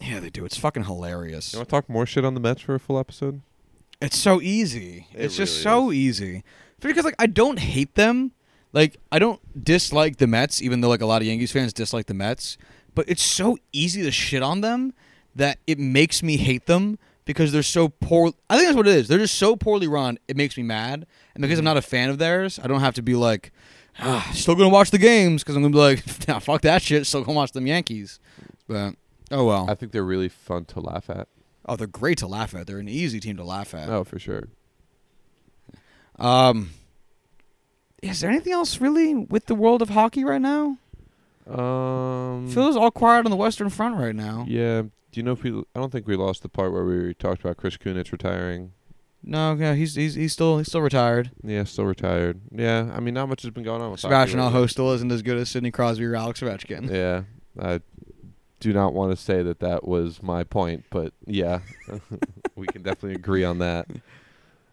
[0.00, 0.46] yeah, they do.
[0.46, 1.52] It's fucking hilarious.
[1.52, 3.42] You want to talk more shit on the Mets for a full episode?
[4.00, 5.06] It's so easy.
[5.14, 6.44] It it's just really so easy.
[6.80, 8.32] Because like I don't hate them.
[8.76, 12.04] Like I don't dislike the Mets, even though like a lot of Yankees fans dislike
[12.06, 12.58] the Mets.
[12.94, 14.92] But it's so easy to shit on them
[15.34, 18.32] that it makes me hate them because they're so poor.
[18.50, 19.08] I think that's what it is.
[19.08, 20.18] They're just so poorly run.
[20.28, 22.92] It makes me mad, and because I'm not a fan of theirs, I don't have
[22.96, 23.50] to be like,
[23.98, 27.06] ah, still gonna watch the games because I'm gonna be like, nah, fuck that shit.
[27.06, 28.20] Still gonna watch them Yankees.
[28.68, 28.96] But
[29.30, 29.70] oh well.
[29.70, 31.28] I think they're really fun to laugh at.
[31.64, 32.66] oh, they're great to laugh at.
[32.66, 33.88] They're an easy team to laugh at.
[33.88, 34.48] Oh, for sure.
[36.18, 36.72] Um,
[38.02, 40.78] is there anything else really with the world of hockey right now?
[41.46, 44.44] Um, Feels all quiet on the Western Front right now.
[44.48, 44.82] yeah.
[44.82, 45.50] Do you know if we?
[45.50, 48.72] I don't think we lost the part where we talked about Chris Kunitz retiring.
[49.22, 51.30] No, yeah, he's he's he's still he's still retired.
[51.42, 52.40] Yeah, still retired.
[52.52, 54.40] Yeah, I mean, not much has been going on with Sebastian.
[54.40, 56.90] Aho still isn't as good as Sidney Crosby or Alex Ovechkin.
[56.92, 57.22] Yeah,
[57.58, 57.80] I
[58.60, 61.60] do not want to say that that was my point, but yeah,
[62.54, 63.86] we can definitely agree on that.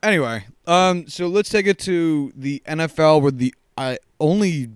[0.03, 4.69] Anyway, um, so let's take it to the NFL, where the uh, only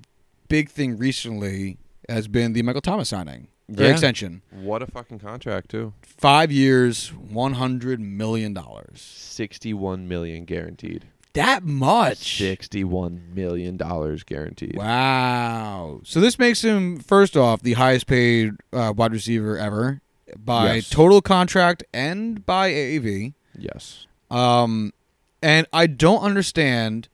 [0.47, 1.77] big thing recently
[2.09, 3.91] has been the Michael Thomas signing, the Yeah.
[3.91, 5.93] extension, What a fucking contract too.
[6.01, 9.01] five years, one hundred million dollars.
[9.01, 11.05] Sixty-one million guaranteed.
[11.33, 12.37] That much.
[12.39, 14.77] Sixty-one million dollars guaranteed.
[14.77, 15.99] Wow.
[16.05, 20.01] So this makes him first off the highest paid uh, wide receiver ever
[20.37, 20.89] by Yes.
[20.89, 23.33] total contract and by AAV.
[23.57, 24.07] Yes.
[24.31, 24.93] Um,
[25.41, 27.09] and I don't understand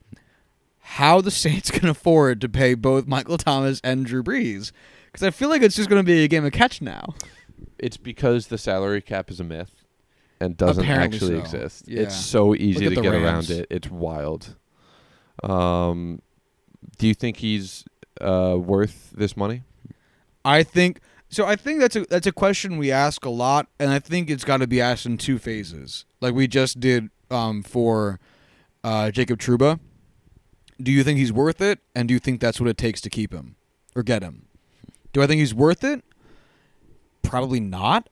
[0.80, 4.72] how the Saints can afford to pay both Michael Thomas and Drew Brees
[5.06, 7.14] because I feel like it's just going to be a game of catch now.
[7.78, 9.84] It's because the salary cap is a myth
[10.40, 11.40] and doesn't Apparently actually so.
[11.40, 11.88] exist.
[11.88, 12.02] Yeah.
[12.02, 13.50] It's so easy to get Rams.
[13.50, 13.66] around it.
[13.70, 14.56] It's wild.
[15.42, 16.20] Um,
[16.98, 17.84] do you think he's
[18.20, 19.62] uh, worth this money?
[20.44, 21.46] I think so.
[21.46, 24.44] I think that's a that's a question we ask a lot, and I think it's
[24.44, 28.20] got to be asked in two phases, like we just did um, for
[28.82, 29.80] uh, Jacob Trouba.
[30.80, 33.10] Do you think he's worth it, and do you think that's what it takes to
[33.10, 33.56] keep him
[33.94, 34.46] or get him?
[35.12, 36.04] Do I think he's worth it?
[37.22, 38.08] Probably not.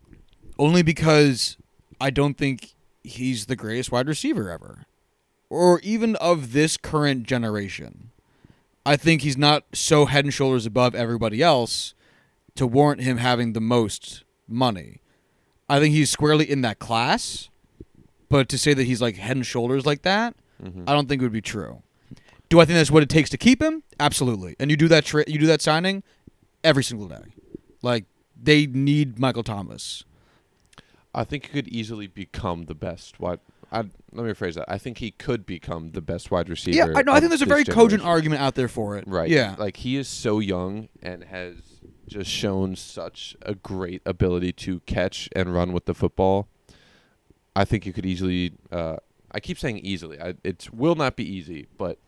[0.59, 1.57] Only because
[2.01, 4.85] I don't think he's the greatest wide receiver ever,
[5.51, 8.11] or even of this current generation.
[8.85, 11.95] I think he's not so head and shoulders above everybody else
[12.57, 15.01] to warrant him having the most money.
[15.69, 17.49] I think he's squarely in that class,
[18.33, 20.85] but to say that he's like head and shoulders like that, Mhm.
[20.87, 21.83] I don't think it would be true.
[22.49, 23.83] Do I think that's what it takes to keep him?
[24.01, 24.57] Absolutely.
[24.59, 26.03] And you do that tra- you do that signing
[26.65, 27.25] every single day.
[27.83, 28.05] Like
[28.41, 30.05] they need Michael Thomas.
[31.15, 33.41] I think he could easily become the best wide.
[33.71, 34.67] Let me rephrase that.
[34.69, 36.77] I think he could become the best wide receiver.
[36.77, 37.13] Yeah, I know.
[37.13, 39.05] I think there's a very cogent argument out there for it.
[39.07, 39.29] Right.
[39.31, 39.57] Yeah.
[39.59, 41.57] Like he is so young and has
[42.07, 46.49] just shown such a great ability to catch and run with the football.
[47.55, 48.53] I think you could easily.
[48.71, 48.97] Uh,
[49.31, 50.19] I keep saying easily.
[50.45, 51.99] It will not be easy, but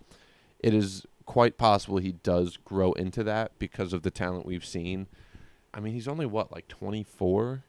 [0.59, 5.07] it is quite possible he does grow into that because of the talent we've seen.
[5.72, 7.64] I mean, he's only what like 24.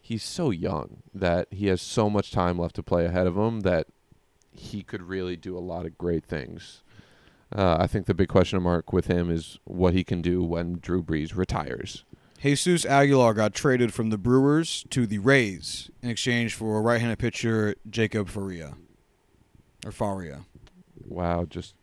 [0.00, 3.60] He's so young that he has so much time left to play ahead of him
[3.60, 3.86] that
[4.52, 6.82] he could really do a lot of great things.
[7.54, 10.78] Uh, I think the big question mark with him is what he can do when
[10.80, 12.04] Drew Brees retires.
[12.42, 17.74] Jesus Aguilar got traded from the Brewers to the Rays in exchange for right-handed pitcher
[17.88, 18.74] Jacob Faria.
[19.84, 20.40] Or Faria.
[21.06, 21.74] Wow, just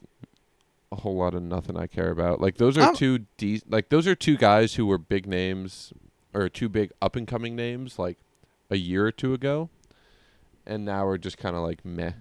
[0.91, 2.41] a whole lot of nothing I care about.
[2.41, 5.93] Like those are I'm- two de- like those are two guys who were big names
[6.34, 8.17] or two big up and coming names like
[8.70, 9.70] a year or two ago,
[10.65, 12.13] and now we're just kind of like meh.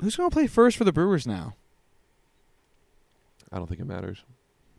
[0.00, 1.54] Who's going to play first for the Brewers now?
[3.52, 4.24] I don't think it matters.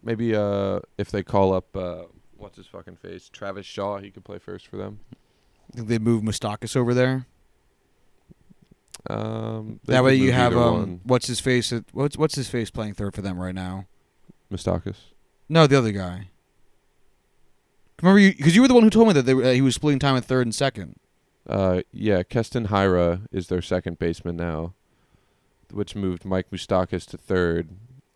[0.04, 2.04] Maybe uh if they call up uh
[2.44, 5.00] what's his fucking face Travis Shaw, he could play first for them.
[5.74, 7.26] Think they move Moustakas over there?
[9.10, 11.02] Um, that way you have um one.
[11.04, 13.88] what's his face at, what's what's his face playing third for them right now?
[14.52, 14.96] Moustakas.
[15.50, 16.30] No, the other guy.
[18.02, 19.76] Remember you because you were the one who told me that they uh, he was
[19.76, 20.96] splitting time at third and second.
[21.48, 24.74] Uh, yeah, Keston Hiura is their second baseman now,
[25.72, 27.70] which moved Mike Moustakas to third,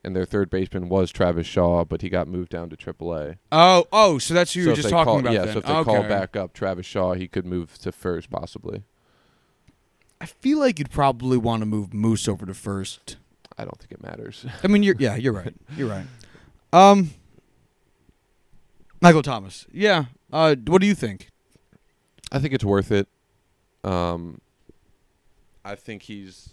[0.04, 3.38] and their third baseman was Travis Shaw, but he got moved down to AAA.
[3.52, 5.54] Oh, oh, so that's who you so were just talking call, about yeah, then.
[5.54, 5.84] so if they okay.
[5.84, 8.84] call back up Travis Shaw, he could move to first possibly.
[10.20, 13.18] I feel like you'd probably want to move Moose over to first.
[13.58, 14.46] I don't think it matters.
[14.64, 15.54] I mean, you're yeah, you're right.
[15.76, 16.06] You're right.
[16.74, 17.12] Um,
[19.02, 19.66] Michael Thomas.
[19.72, 20.06] Yeah.
[20.32, 21.30] Uh, what do you think?
[22.32, 23.08] I think it's worth it.
[23.84, 24.42] Um,
[25.64, 26.50] I think he's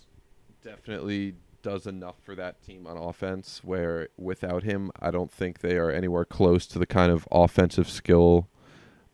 [0.63, 3.63] definitely does enough for that team on offense.
[3.65, 7.89] Where without him, I don't think they are anywhere close to the kind of offensive
[7.91, 8.49] skill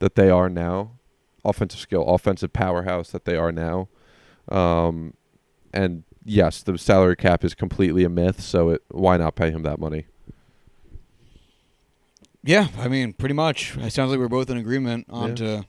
[0.01, 0.99] that they are now.
[1.45, 3.89] Offensive skill, offensive powerhouse that they are now.
[4.51, 5.15] Um,
[5.73, 8.41] and yes, the salary cap is completely a myth.
[8.43, 10.07] So it why not pay him that money?
[12.43, 13.77] Yeah, I mean, pretty much.
[13.79, 15.35] It sounds like we're both in agreement on Yeah.
[15.37, 15.67] to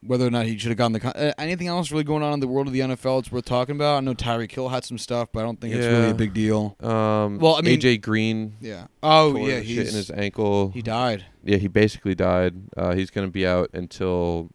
[0.00, 1.00] whether or not he should have gotten the.
[1.00, 3.44] Con- uh, anything else really going on in the world of the NFL it's worth
[3.44, 3.96] talking about?
[3.96, 6.10] I know Tyreek Hill had some stuff, but I don't think it's really Yeah.
[6.10, 6.76] a big deal.
[6.80, 8.54] Um, Well, I mean- AJ Green.
[8.60, 8.86] Yeah.
[9.02, 10.70] Oh tore yeah, he's in his ankle.
[10.70, 11.24] he died.
[11.42, 12.54] Yeah, he basically died.
[12.76, 14.50] Uh, he's going to be out until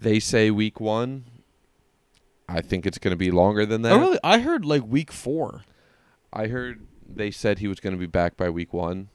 [0.00, 1.24] they say week one.
[2.48, 3.92] I think it's going to be longer than that.
[3.92, 4.18] Oh really?
[4.24, 5.62] I heard like week four.
[6.32, 9.08] I heard they said he was going to be back by week one.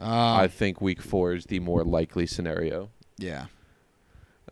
[0.00, 2.90] Uh, I think week four is the more likely scenario.
[3.18, 3.46] yeah.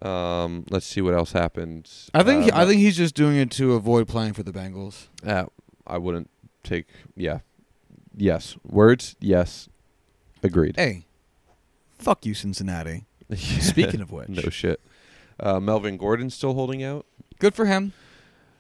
[0.03, 2.11] Um, let's see what else happens.
[2.13, 5.07] I think he, I think he's just doing it to avoid playing for the Bengals.
[5.27, 5.47] uh,
[5.87, 6.29] I wouldn't
[6.65, 6.87] take.
[7.15, 7.41] Yeah,
[8.17, 8.57] yes.
[8.65, 9.17] Words.
[9.21, 9.69] Yes.
[10.43, 10.77] Agreed.
[10.77, 11.07] Hey,
[11.99, 13.07] fuck you, Cincinnati.
[13.37, 14.81] Speaking of which, no shit.
[15.41, 17.07] Uh, Melvin Gordon still holding out.
[17.39, 17.93] good for him.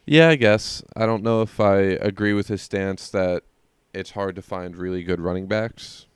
[0.06, 0.82] Yeah, I guess.
[0.96, 3.42] I don't know if I agree with his stance that
[3.92, 6.06] it's hard to find really good running backs.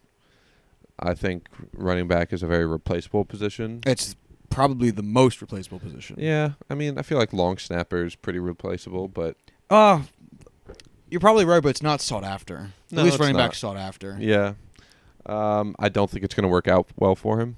[0.99, 3.81] I think running back is a very replaceable position.
[3.87, 4.15] It's
[4.51, 6.17] probably the most replaceable position.
[6.19, 9.37] Yeah, I mean, I feel like long snapper is pretty replaceable, but
[9.71, 10.03] Uh
[11.11, 12.71] you're probably right, but it's not sought after.
[12.93, 13.49] No, At least it's running not.
[13.51, 14.17] back sought after.
[14.21, 14.53] yeah,
[15.27, 17.57] um, I don't think it's going to work out well for him.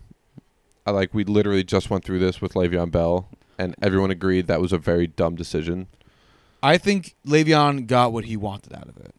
[0.87, 3.29] I like we literally just went through this with Le'Veon Bell,
[3.59, 5.87] and everyone agreed that was a very dumb decision.
[6.63, 9.15] I think Le'Veon got what he wanted out of it.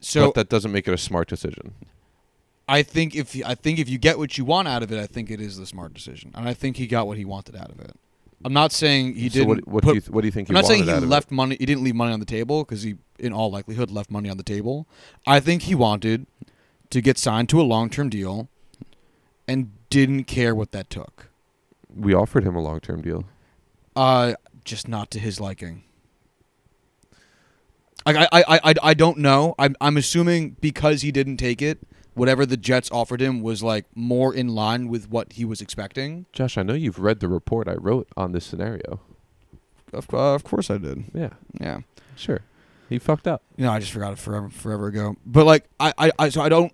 [0.00, 1.74] So but that doesn't make it a smart decision.
[2.68, 5.06] I think if I think if you get what you want out of it, I
[5.06, 7.70] think it is the smart decision, and I think he got what he wanted out
[7.70, 7.92] of it.
[8.44, 9.48] I'm not saying he didn't.
[9.48, 10.48] what, what put, do you th- what do you think?
[10.48, 11.56] I'm not saying he left money.
[11.58, 14.36] He didn't leave money on the table because he, in all likelihood, left money on
[14.36, 14.86] the table.
[15.26, 16.26] I think he wanted
[16.90, 18.48] to get signed to a long-term deal,
[19.46, 21.28] and didn't care what that took.
[21.94, 23.24] We offered him a long term deal.
[23.94, 25.84] Uh, just not to his liking.
[28.04, 29.54] Like I, I, I, I don't know.
[29.58, 31.78] I'm, I'm assuming because he didn't take it,
[32.16, 36.26] whatever the Jets offered him was like more in line with what he was expecting.
[36.32, 39.00] Josh, I know you've read the report I wrote on this scenario.
[39.92, 41.04] Of, uh, of course I did.
[41.14, 41.80] Yeah, Yeah.
[42.16, 42.40] sure.
[42.88, 43.42] He fucked up.
[43.56, 45.16] You know, I just forgot it forever, forever ago.
[45.26, 46.72] But like, I, I, I, so I don't.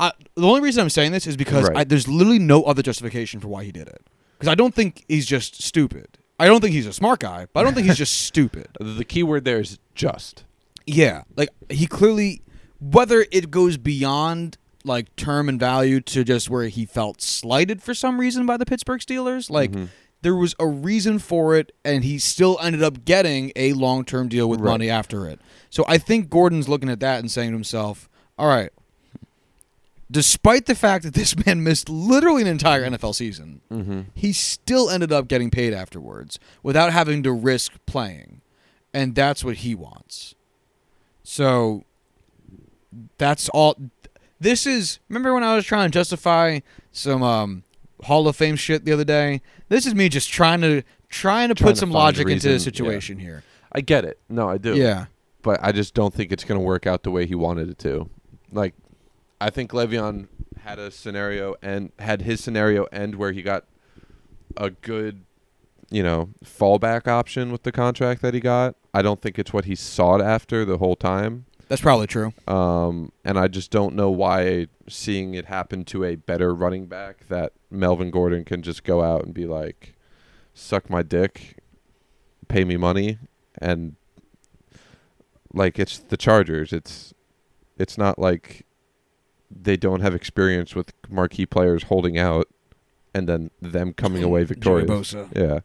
[0.00, 1.78] I, the only reason I'm saying this is because Right.
[1.78, 4.00] I, there's literally no other justification for why he did it.
[4.38, 6.18] Because I don't think he's just stupid.
[6.38, 8.68] I don't think he's a smart guy, but I don't think he's just stupid.
[8.78, 10.44] The key word there is just.
[10.86, 12.42] Yeah, like he clearly,
[12.80, 17.94] whether it goes beyond like term and value to just where he felt slighted for
[17.94, 19.88] some reason by the Pittsburgh Steelers, like Mhm.
[20.22, 24.28] there was a reason for it, and he still ended up getting a long term
[24.28, 24.70] deal with Right.
[24.72, 25.40] money after it.
[25.70, 28.70] So I think Gordon's looking at that and saying to himself, "All right."
[30.10, 34.00] Despite the fact that this man missed literally an entire NFL season, Mm-hmm.
[34.14, 38.40] he still ended up getting paid afterwards without having to risk playing.
[38.94, 40.34] And that's what he wants.
[41.22, 41.84] So
[43.18, 43.76] that's all
[44.40, 46.60] this is remember when I was trying to justify
[46.92, 47.64] some um
[48.04, 49.40] Hall of Fame shit the other day?
[49.68, 52.52] This is me just trying to trying to Trying put to some logic into the
[52.52, 52.58] reason, yeah.
[52.58, 53.42] situation here.
[53.72, 54.18] I get it.
[54.28, 54.76] No, I do.
[54.76, 55.06] Yeah.
[55.42, 57.78] But I just don't think it's going to work out the way he wanted it
[57.80, 58.08] to.
[58.50, 58.74] Like,
[59.40, 60.28] I think Le'Veon
[60.60, 63.64] had a scenario and had his scenario end where he got
[64.56, 65.24] a good,
[65.90, 68.74] you know, fallback option with the contract that he got.
[68.92, 71.46] I don't think it's what he sought after the whole time.
[71.68, 72.32] That's probably true.
[72.46, 77.28] Um, and I just don't know why seeing it happen to a better running back
[77.28, 79.94] that Melvin Gordon can just go out and be like,
[80.54, 81.58] suck my dick,
[82.48, 83.18] pay me money,
[83.60, 83.96] and
[85.52, 86.72] like it's the Chargers.
[86.72, 87.12] It's
[87.78, 88.66] it's not like
[89.50, 92.48] they don't have experience with marquee players holding out
[93.14, 95.14] and then them coming away victorious.
[95.34, 95.60] Yeah.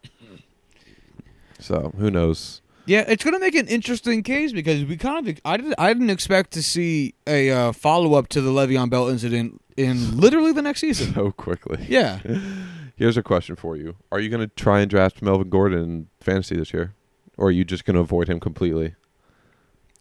[1.58, 2.60] So who knows?
[2.86, 6.10] Yeah, it's gonna make an interesting case because we kind of I didn't I didn't
[6.10, 10.62] expect to see a uh, follow up to the Le'Veon Bell incident in literally the
[10.62, 11.12] next season.
[11.14, 11.86] So quickly.
[11.88, 12.18] Yeah,
[12.96, 16.08] Here's a question for you: Are you going to try and draft Melvin Gordon in
[16.20, 16.94] fantasy this year,
[17.38, 18.94] or are you just going to avoid him completely?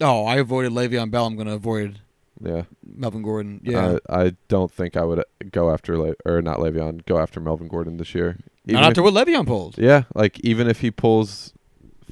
[0.01, 1.25] Oh, I avoided Le'Veon Bell.
[1.25, 2.01] I'm going to avoid
[2.41, 2.63] Yeah.
[2.85, 3.61] Melvin Gordon.
[3.63, 7.17] Yeah, I, I don't think I would uh, go after Le- or not Le'Veon, go
[7.19, 8.37] after Melvin Gordon this year.
[8.65, 9.77] Even not after if- what Le'Veon pulled.
[9.77, 11.53] yeah, like even if he pulls,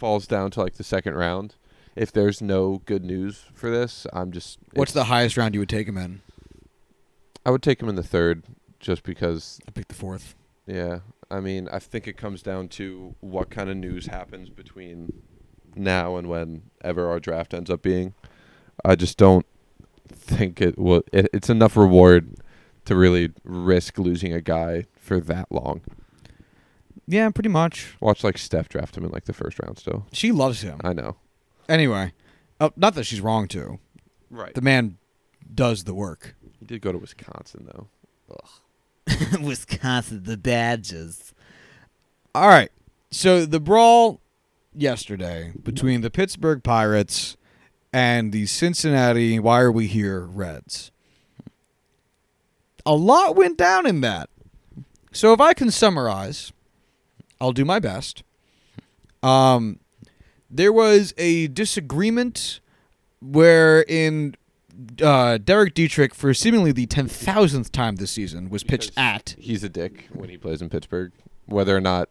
[0.02, 1.54] falls down to like the second round,
[1.96, 4.58] if there's no good news for this, I'm just.
[4.74, 6.22] What's the highest round you would take him in?
[7.46, 8.44] I would take him in the third,
[8.80, 9.60] just because.
[9.68, 10.34] I picked the fourth.
[10.66, 15.22] Yeah, I mean, I think it comes down to what kind of news happens between
[15.76, 18.16] now and whenever our draft ends up being.
[18.84, 19.46] I just don't
[20.08, 21.04] think it will.
[21.14, 22.38] It, it's enough reward
[22.86, 25.82] to really risk losing a guy for that long.
[27.08, 27.96] Yeah, pretty much.
[28.00, 29.80] Watch like Steph draft him in like the first round.
[29.80, 30.80] Still, She loves him.
[30.84, 31.18] I know.
[31.68, 32.14] Anyway,
[32.60, 33.80] uh, not that she's wrong too.
[34.30, 34.54] Right.
[34.54, 34.98] The man
[35.54, 36.36] does the work.
[36.60, 37.88] He did go to Wisconsin though.
[38.32, 39.42] Ugh.
[39.42, 41.34] Wisconsin, the Badgers.
[42.34, 42.72] All right.
[43.10, 44.22] So the brawl
[44.74, 47.36] yesterday between the Pittsburgh Pirates
[47.92, 50.92] and the Cincinnati Why Are We Here Reds.
[52.86, 54.30] A lot went down in that.
[55.12, 56.54] So if I can summarize,
[57.42, 58.24] I'll do my best.
[59.24, 59.80] Um,
[60.50, 62.60] there was a disagreement
[63.22, 64.36] wherein
[65.02, 69.36] uh, Derek Dietrich, for seemingly the ten thousandth time this season, was pitched at.
[69.38, 71.12] He's a dick when he plays in Pittsburgh,
[71.46, 72.10] whether or not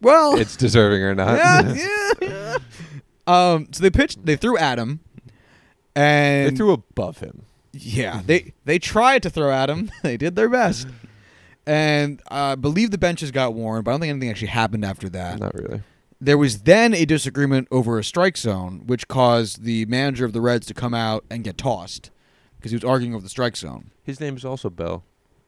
[0.00, 1.36] Well, it's deserving or not.
[1.38, 2.56] yeah, yeah, yeah.
[3.26, 4.24] Um, so they pitched.
[4.24, 5.00] They threw at him,
[5.94, 7.42] and they threw above him.
[7.72, 9.90] yeah, they they tried to throw at him.
[10.02, 10.88] they did their best,
[11.66, 15.08] and I believe the benches got worn, but I don't think anything actually happened after
[15.10, 15.38] that.
[15.38, 15.82] Not really.
[16.20, 20.40] There was then a disagreement over a strike zone, which caused the manager of the
[20.40, 22.10] Reds to come out and get tossed
[22.56, 23.90] because he was arguing over the strike zone.
[24.02, 25.04] His name is also Bell.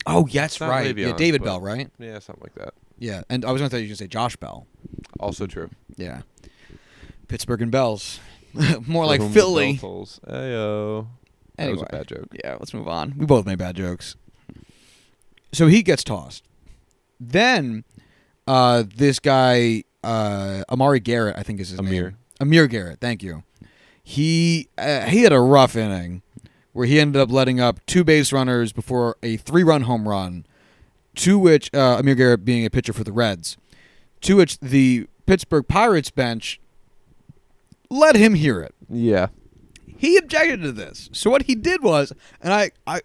[0.07, 0.97] Oh, not right.
[0.97, 1.91] yeah, David but- Bell, right?
[1.99, 2.75] Yeah, something like that.
[2.99, 4.67] Yeah, and I was going to say you should say Josh Bell.
[5.21, 5.69] Also true.
[5.97, 6.23] Yeah,
[7.29, 8.21] Pittsburgh and Bells,
[8.87, 9.77] more like Philly.
[9.79, 11.07] Ayo.
[11.57, 12.29] That was a bad joke.
[12.45, 13.15] Yeah, let's move on.
[13.17, 14.17] We both made bad jokes.
[15.53, 16.45] So he gets tossed.
[17.21, 17.85] Then
[18.47, 21.91] uh, this guy, uh, Amari Garrett, I think is his Amir.
[21.93, 22.01] name.
[22.03, 23.45] Amir Amir Garrett, thank you.
[24.03, 26.23] He uh, he had a rough inning
[26.73, 30.45] where he ended up letting up two base runners before a three-run home run,
[31.17, 33.57] to which uh, Amir Garrett being a pitcher for the Reds,
[34.23, 36.59] to which the Pittsburgh Pirates bench
[37.91, 39.29] let him hear it Yeah.
[39.87, 41.11] he objected to this.
[41.13, 43.03] So what he did was, and I, I,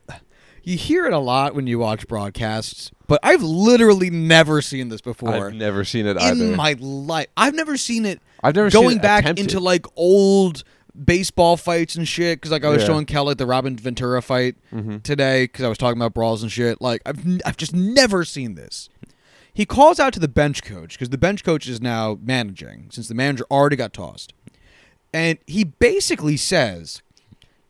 [0.67, 5.01] you hear it a lot when you watch broadcasts, but I've literally never seen this
[5.01, 6.55] before I've never seen it in either.
[6.55, 7.27] my life.
[7.37, 9.43] I've never seen it I've never going back attempted.
[9.43, 10.63] into like old
[11.05, 12.37] baseball fights and shit.
[12.39, 12.87] Because like I was Yeah.
[12.87, 15.03] showing Kel like the Robin Ventura fight Mhm.
[15.03, 16.81] today because I was talking about brawls and shit.
[16.81, 18.89] Like I've I've just never seen this.
[19.53, 23.07] He calls out to the bench coach because the bench coach is now managing since
[23.07, 24.33] the manager already got tossed,
[25.13, 27.01] and he basically says,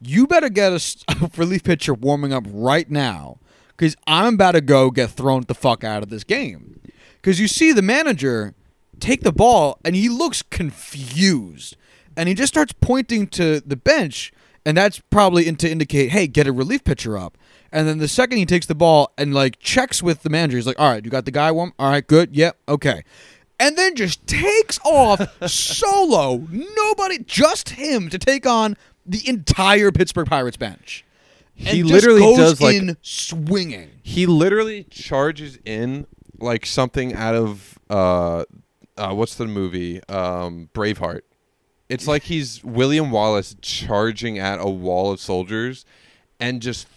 [0.02, 0.74] you better get
[1.08, 3.40] a relief pitcher warming up right now
[3.70, 6.80] because I'm about to go get thrown the fuck out of this game.
[7.16, 8.54] Because you see the manager
[9.00, 11.76] take the ball and he looks confused
[12.16, 14.32] and he just starts pointing to the bench
[14.66, 17.38] and that's probably in to indicate, hey, get a relief pitcher up.
[17.72, 20.68] And then the second he takes the ball and like checks with the manager, he's
[20.68, 21.74] like, all right, you got the guy warm?
[21.80, 22.36] All right, good.
[22.36, 23.04] Yep, okay.
[23.60, 26.46] And then just takes off solo.
[26.52, 28.76] Nobody, just him to take on
[29.08, 31.04] the entire Pittsburgh Pirates bench.
[31.54, 33.90] He literally does, like- in swinging.
[34.04, 36.06] He literally charges in
[36.40, 38.44] like something out of uh,
[38.96, 40.04] uh what's the movie?
[40.08, 41.22] Um Braveheart.
[41.90, 45.86] It's like he's William Wallace charging at a wall of soldiers
[46.40, 46.88] and just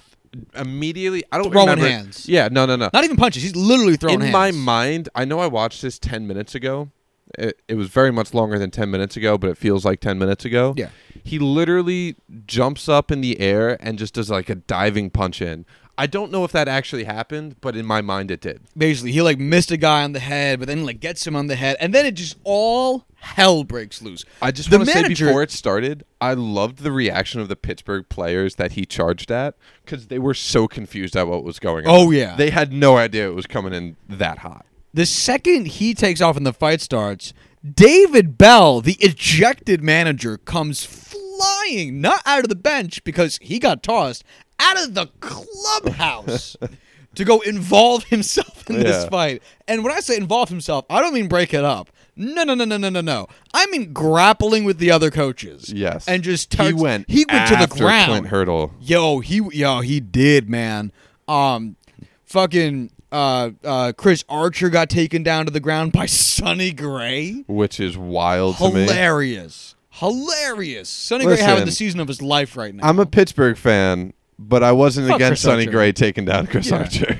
[0.54, 2.28] immediately I don't Throwing remember hands.
[2.28, 2.90] Yeah, no no no.
[2.92, 3.42] Not even punches.
[3.42, 4.32] He's literally throwing in hands.
[4.32, 6.90] my mind, I know I watched this 10 minutes ago.
[7.38, 10.18] It, it was very much longer than 10 minutes ago, but it feels like 10
[10.18, 10.74] minutes ago.
[10.76, 10.90] Yeah.
[11.22, 12.16] He literally
[12.46, 15.64] jumps up in the air and just does like a diving punch in.
[16.00, 18.62] I don't know if that actually happened, but in my mind it did.
[18.74, 21.46] Basically, he like missed a guy on the head, but then like gets him on
[21.46, 24.24] the head, and then it just all hell breaks loose.
[24.40, 28.08] I just want to say before it started, I loved the reaction of the Pittsburgh
[28.08, 31.94] players that he charged at because they were so confused at what was going on.
[31.94, 32.34] Oh, yeah.
[32.34, 34.64] They had no idea it was coming in that hot.
[34.92, 37.32] The second he takes off and the fight starts,
[37.74, 43.82] David Bell, the ejected manager, comes flying, not out of the bench because he got
[43.82, 44.24] tossed,
[44.58, 46.56] out of the clubhouse
[47.14, 49.42] to go involve himself in this fight.
[49.68, 51.90] And when I say involve himself, I don't mean break it up.
[52.16, 53.28] No, no, no, no, no, no, no.
[53.54, 55.72] I mean grappling with the other coaches.
[55.72, 56.06] Yes.
[56.06, 58.10] And just he starts- went he went to the ground.
[58.10, 58.74] Clint Hurdle.
[58.80, 60.92] Yo, he yo, he did, man.
[61.28, 61.76] Um
[62.24, 67.44] fucking uh uh Chris Archer got taken down to the ground by Sonny Gray.
[67.48, 68.82] which is wild to me.
[68.82, 69.74] Hilarious.
[69.90, 70.88] Hilarious.
[70.88, 72.88] Sonny Gray having the season of his life right now.
[72.88, 75.70] I'm a Pittsburgh fan, but I wasn't Fuck against Chris Sonny Archer.
[75.72, 76.78] Gray taking down Chris Yeah.
[76.78, 77.18] Archer.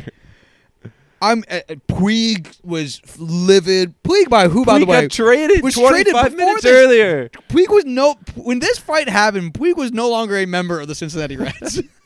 [1.23, 3.93] I'm uh, uh, Puig was livid.
[4.05, 5.03] Puig by who by the way?
[5.03, 7.29] got traded was 25 traded before minutes this- earlier.
[7.51, 10.95] Puig was no when this fight happened, Puig was no longer a member of the
[10.95, 11.83] Cincinnati Reds.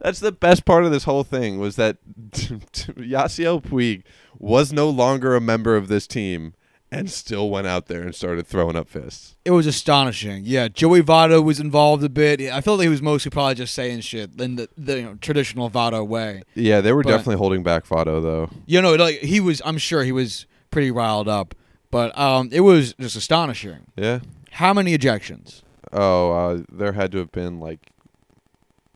[0.00, 1.96] That's the best part of this whole thing was that
[2.32, 4.02] Yasiel Puig
[4.38, 6.54] was no longer a member of this team
[6.90, 9.36] and still went out there and started throwing up fists.
[9.44, 10.42] It was astonishing.
[10.46, 12.40] Yeah, Joey Votto was involved a bit.
[12.40, 15.14] I felt like he was mostly probably just saying shit in the, the you know,
[15.20, 16.42] traditional Votto way.
[16.54, 18.50] Yeah, they were But- definitely holding back Votto though.
[18.66, 19.60] You know, like he was.
[19.66, 21.54] I'm sure he was pretty riled up,
[21.90, 23.80] but um, it was just astonishing.
[23.96, 24.20] Yeah.
[24.52, 27.90] How many ejections Oh, uh, there had to have been like,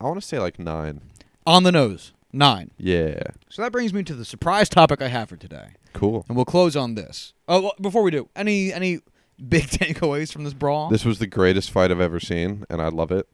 [0.02, 1.00] I want to say like nine.
[1.46, 2.12] on the nose?
[2.32, 2.70] Nine.
[2.78, 3.22] Yeah.
[3.50, 6.24] So that brings me to the surprise topic I have for today, Cool.
[6.28, 7.34] and we'll close on this.
[7.46, 9.00] Oh, well, before we do, any any
[9.48, 10.88] big takeaways from this brawl?
[10.88, 13.28] This was the greatest fight I've ever seen, and I love it.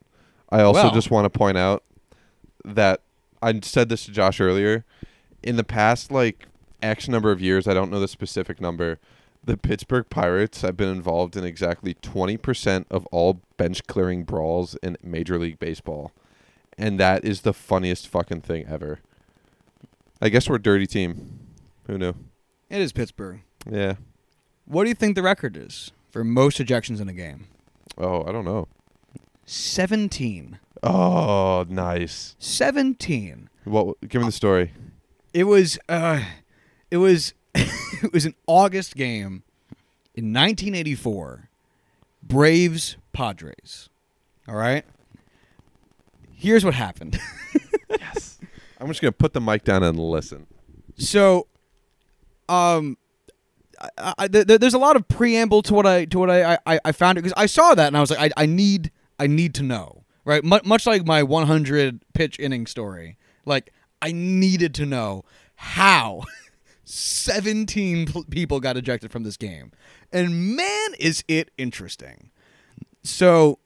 [0.51, 1.85] I also Well- just want to point out
[2.65, 3.03] that
[3.41, 4.85] I said this to Josh earlier.
[5.43, 6.47] In the past, like
[6.83, 8.99] X number of years, I don't know the specific number,
[9.45, 14.97] the Pittsburgh Pirates have been involved in exactly 20% of all bench clearing brawls in
[15.03, 16.11] Major League Baseball.
[16.79, 19.01] And that is the funniest fucking thing ever.
[20.23, 21.41] I guess we're a dirty team.
[21.87, 22.15] Who knew?
[22.71, 23.41] it is Pittsburgh.
[23.69, 23.95] Yeah.
[24.67, 27.47] What do you think the record is for most ejections in a game?
[27.97, 28.69] Oh, I don't know.
[29.47, 30.59] Seventeen.
[30.83, 32.37] Oh, nice.
[32.39, 33.49] Seventeen.
[33.65, 33.97] What?
[34.07, 34.73] Give me the story.
[35.33, 36.23] It was uh
[36.91, 39.43] it was it was an August game
[40.15, 41.49] in 1984.
[42.23, 43.89] Braves Padres.
[44.47, 44.85] All right?
[46.39, 47.19] Here's what happened.
[47.91, 48.39] Yes.
[48.79, 50.47] I'm just gonna put the mic down and listen.
[50.99, 51.47] so
[52.51, 52.99] um
[53.97, 56.59] I, I, th- th- there's a lot of preamble to what I to what I
[56.67, 58.91] I, I found it because I saw that and I was like I, I need
[59.19, 63.17] I need to know right Mu much like my 100 pitch inning story
[63.47, 63.73] like
[64.03, 65.25] I needed to know
[65.57, 66.25] how
[66.85, 69.73] 17 pl- people got ejected from this game
[70.13, 72.31] and man is it interesting
[73.03, 73.59] so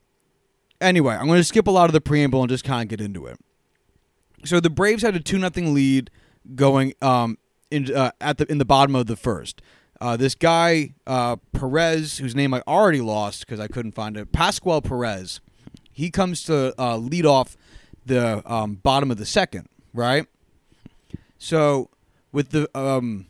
[0.83, 3.05] anyway I'm going to skip a lot of the preamble and just kind of get
[3.05, 3.39] into it
[4.45, 6.11] so the Braves had a two nothing lead
[6.55, 7.39] going um
[7.73, 9.63] in uh, at the in the bottom of the first.
[10.01, 14.33] Uh, this guy uh, Perez, whose name I already lost because I couldn't find it,
[14.33, 15.41] Pascual Perez.
[15.93, 17.57] He comes to uh, lead off
[18.05, 20.27] the um, bottom of the second, right?
[21.39, 21.89] So
[22.33, 23.27] with the um,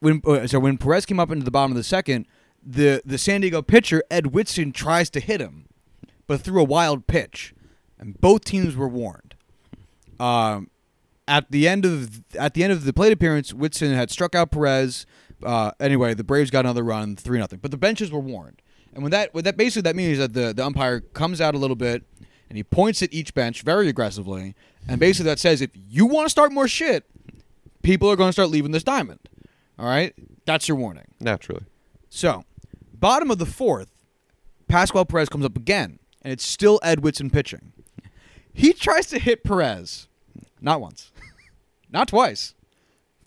[0.00, 2.26] when uh, so when Perez came up into the bottom of the second,
[2.64, 5.66] the the San Diego pitcher Ed Whitson tries to hit him,
[6.30, 7.56] but threw a wild pitch,
[7.98, 9.34] and both teams were warned.
[10.20, 10.70] Um,
[11.26, 14.52] at the end of at the end of the plate appearance, Whitson had struck out
[14.52, 15.06] Perez.
[15.42, 17.58] Uh, anyway, the Braves got another run, three nothing.
[17.60, 18.62] But the benches were warned,
[18.94, 21.56] and when that what that basically that means is that the the umpire comes out
[21.56, 22.04] a little bit,
[22.48, 24.54] and he points at each bench very aggressively.
[24.86, 27.06] And basically, that says if you want to start more shit,
[27.82, 29.18] people are going to start leaving this diamond.
[29.80, 30.14] All right,
[30.46, 31.06] that's your warning.
[31.18, 31.64] Naturally.
[32.08, 32.44] So,
[32.94, 33.90] bottom of the fourth,
[34.68, 37.72] Pascual Perez comes up again, and it's still Ed Whitson pitching.
[38.52, 40.08] He tries to hit Perez,
[40.60, 41.12] not once,
[41.90, 42.54] not twice,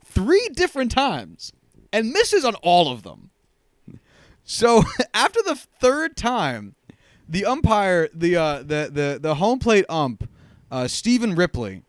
[0.04, 1.54] three different times,
[1.92, 3.30] and misses on all of them.
[4.44, 4.84] So
[5.14, 6.76] after the third time,
[7.28, 10.30] the umpire, the uh, the the the home plate ump,
[10.70, 11.84] uh, Stephen Rippley,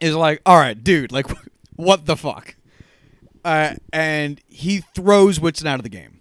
[0.00, 1.26] is like, "All right, dude, like,
[1.76, 2.54] what the fuck?"
[3.44, 6.20] Uh, and he throws Whitson out of the game.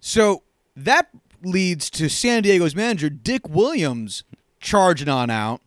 [0.00, 0.42] So
[0.76, 1.08] that
[1.44, 4.24] leads to San Diego's manager Dick Williams
[4.60, 5.60] charging on out.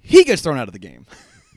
[0.00, 1.06] He gets thrown out of the game.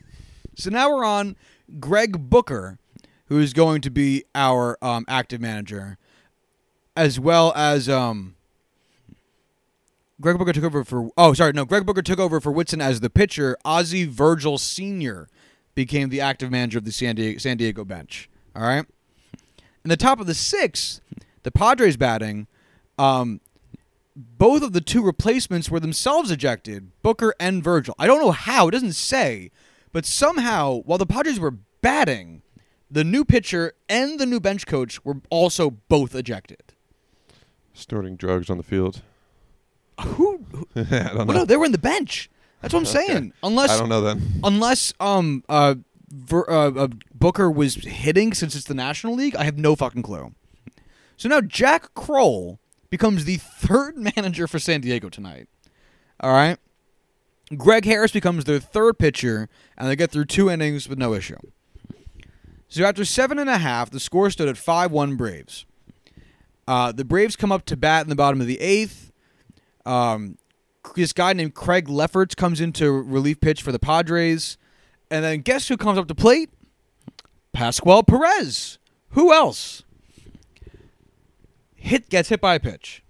[0.54, 1.36] so now we're on
[1.80, 2.78] Greg Booker,
[3.26, 5.98] who is going to be our um, active manager,
[6.94, 8.36] as well as um,
[10.20, 11.10] Greg Booker took over for.
[11.16, 11.64] Oh, sorry, no.
[11.64, 13.56] Greg Booker took over for Whitson as the pitcher.
[13.64, 15.28] Ozzie Virgil Sr.
[15.74, 18.30] became the active manager of the San Diego, San Diego bench.
[18.54, 18.86] All right.
[19.84, 21.00] In the top of the sixth,
[21.42, 22.46] the Padres batting.
[22.98, 23.40] Um,
[24.16, 27.94] both of the two replacements were themselves ejected, Booker and Virgil.
[27.98, 29.50] I don't know how, it doesn't say,
[29.92, 32.42] but somehow, while the Padres were batting,
[32.90, 36.72] the new pitcher and the new bench coach were also both ejected.
[37.74, 39.02] Snorting drugs on the field.
[40.00, 40.44] Who?
[40.50, 42.30] who I don't well, no, they were in the bench.
[42.62, 43.32] That's what I'm saying.
[43.42, 44.40] Unless, I don't know then.
[44.42, 45.74] unless um uh,
[46.08, 50.02] Ver, uh, uh Booker was hitting since it's the National League, I have no fucking
[50.02, 50.34] clue.
[51.16, 52.58] So now Jack Krol
[52.90, 55.48] becomes the third manager for San Diego tonight.
[56.20, 56.58] All right.
[57.56, 61.36] Greg Harris becomes their third pitcher, and they get through two innings with no issue.
[62.68, 65.64] So after seven and a half, the score stood at 5 1 Braves.
[66.66, 69.12] Uh, the Braves come up to bat in the bottom of the eighth.
[69.84, 70.36] Um,
[70.96, 74.58] this guy named Craig Lefferts comes into relief pitch for the Padres.
[75.10, 76.50] And then guess who comes up to plate?
[77.52, 78.78] Pascual Perez.
[79.10, 79.84] Who else?
[81.86, 83.04] Hit gets hit by a pitch.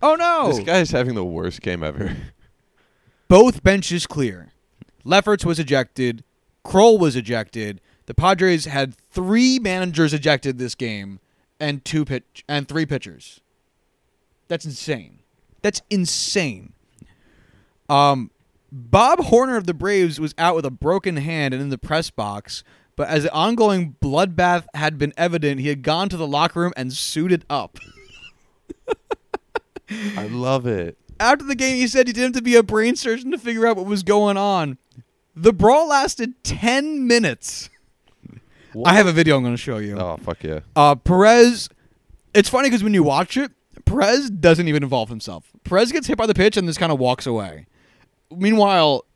[0.00, 0.48] Oh no!
[0.48, 2.16] This guy's having the worst game ever.
[3.28, 4.52] Both benches clear.
[5.04, 6.24] Lefferts was ejected.
[6.64, 7.78] Krol was ejected.
[8.06, 11.20] The Padres had three managers ejected this game,
[11.60, 13.42] and two pitch and three pitchers.
[14.48, 15.18] That's insane.
[15.60, 16.72] That's insane.
[17.90, 18.30] Um,
[18.72, 22.08] Bob Horner of the Braves was out with a broken hand and in the press
[22.08, 22.64] box,
[22.96, 26.72] but as the ongoing bloodbath had been evident, he had gone to the locker room
[26.78, 27.78] and suited up.
[30.16, 30.96] I love it.
[31.20, 33.66] After the game, he said he didn't have to be a brain surgeon to figure
[33.66, 34.78] out what was going on.
[35.34, 37.70] The brawl lasted 10 minutes.
[38.84, 39.96] I have a video I'm going to show you.
[39.98, 40.60] Oh fuck yeah.
[40.74, 41.70] Uh, Perez,
[42.34, 43.50] it's funny because when you watch it,
[43.86, 45.50] Perez doesn't even involve himself.
[45.64, 47.66] Perez gets hit by the pitch and just kind of walks away.
[48.30, 49.06] Meanwhile,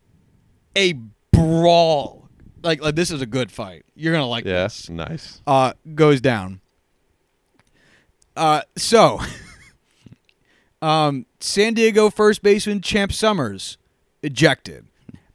[0.76, 0.94] a
[1.32, 2.28] brawl,
[2.62, 3.84] like like this is a good fight.
[3.94, 4.62] You're gonna like Yeah.
[4.64, 4.88] this.
[4.88, 5.42] Nice.
[5.46, 6.60] Uh, goes down.
[8.36, 9.20] Uh, so,
[10.82, 13.78] um, San Diego first baseman Champ Summers
[14.22, 14.86] ejected.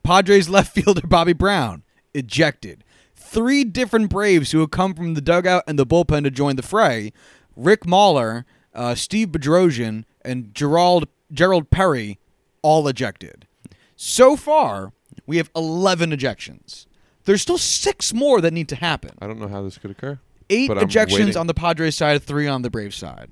[0.03, 1.83] Padres left fielder Bobby Brown
[2.13, 2.83] ejected.
[3.15, 6.61] Three different Braves who had come from the dugout and the bullpen to join the
[6.63, 7.11] fray:
[7.55, 12.19] Rick Mahler, uh, Steve Bedrosian, and Gerald Gerald Perry,
[12.61, 13.47] all ejected.
[13.95, 14.93] So far,
[15.25, 16.85] we have 11 ejections.
[17.23, 19.11] There's still six more that need to happen.
[19.19, 20.19] I don't know how this could occur.
[20.49, 21.37] Eight But I'm ejections waiting.
[21.37, 23.31] on the Padres side, three on the Braves side.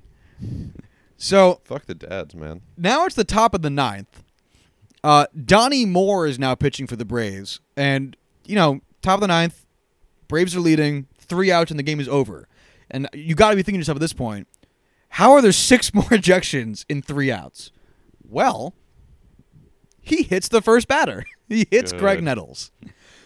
[1.16, 2.60] So Fuck the dads, man.
[2.76, 4.22] now it's the top of the ninth.
[5.02, 9.28] Uh, Donnie Moore is now pitching for the Braves, and you know, top of the
[9.28, 9.64] ninth,
[10.28, 12.48] Braves are leading, three outs, and the game is over.
[12.90, 14.48] And you got to be thinking to yourself at this point,
[15.10, 17.70] how are there six more ejections in three outs?
[18.26, 18.74] Well,
[20.00, 21.24] he hits the first batter.
[21.46, 22.00] He hits Good.
[22.00, 22.72] Graig Nettles.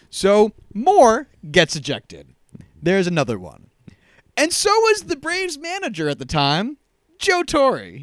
[0.09, 2.35] So Moore gets ejected.
[2.81, 3.69] There's another one.
[4.35, 6.75] And so was the Braves manager at the time,
[7.19, 7.99] Joe Torre.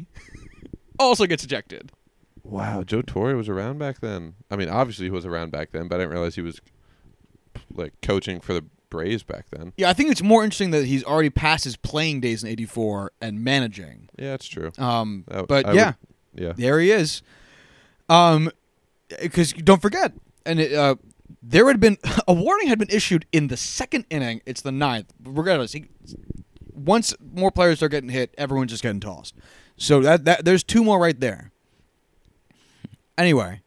[0.99, 1.91] also gets ejected.
[2.43, 4.35] Wow, Joe Torre was around back then.
[4.49, 6.61] I mean, obviously he was around back then, but I didn't realize he was
[7.73, 9.73] like coaching for the Braves back then.
[9.75, 13.11] Yeah, I think it's more interesting that he's already past his playing days in '84
[13.19, 14.07] and managing.
[14.17, 14.71] Yeah, it's true.
[14.77, 15.93] Um, That- but I yeah,
[16.33, 16.53] would- yeah.
[16.55, 17.21] there he is.
[18.07, 18.49] Um,
[19.21, 20.13] because don't forget,
[20.45, 20.95] and it, uh,
[21.43, 21.97] there had been
[22.29, 24.41] a warning had been issued in the second inning.
[24.45, 25.11] It's the ninth.
[25.21, 25.87] Regardless, he,
[26.77, 29.35] once more players are getting hit, everyone's just getting tossed.
[29.77, 31.51] So that that there's two more right there.
[33.17, 33.61] Anyway,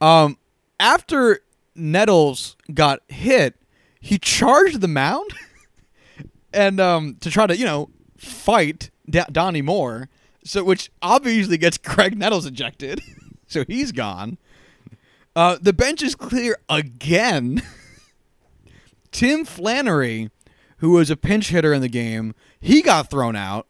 [0.00, 0.36] um,
[0.78, 1.40] after
[1.74, 3.56] Nettles got hit,
[4.00, 5.30] he charged the mound,
[6.52, 10.08] and um, to try to you know fight da- Donnie Moore,
[10.44, 13.00] so which obviously gets Graig Nettles ejected.
[13.46, 14.38] so he's gone.
[15.36, 17.62] Uh, the bench is clear again.
[19.12, 20.30] Tim Flannery,
[20.80, 23.68] who was a pinch hitter in the game, he got thrown out,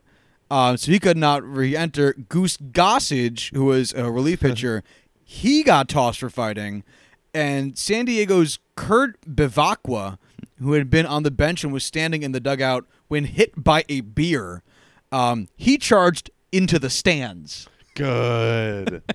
[0.50, 2.14] uh, so he could not re-enter.
[2.14, 4.82] Goose Gossage, who was a relief pitcher,
[5.22, 6.82] he got tossed for fighting,
[7.34, 10.18] and San Diego's Kurt Bevacqua,
[10.58, 13.84] who had been on the bench and was standing in the dugout when hit by
[13.88, 14.62] a beer,
[15.12, 17.68] um, he charged into the stands.
[17.94, 19.02] Good.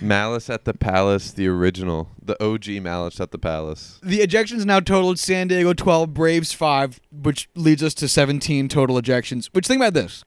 [0.00, 3.98] Malice at the Palace, the original, the OG Malice at the Palace.
[4.02, 9.00] The ejections now totaled San Diego 12, Braves 5, which leads us to 17 total
[9.00, 9.46] ejections.
[9.52, 10.24] Which, think about this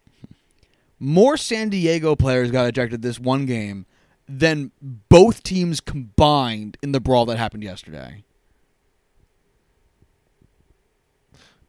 [1.03, 3.85] more San Diego players got ejected this one game
[4.27, 4.71] than
[5.09, 8.23] both teams combined in the brawl that happened yesterday.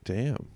[0.05, 0.47] Damn.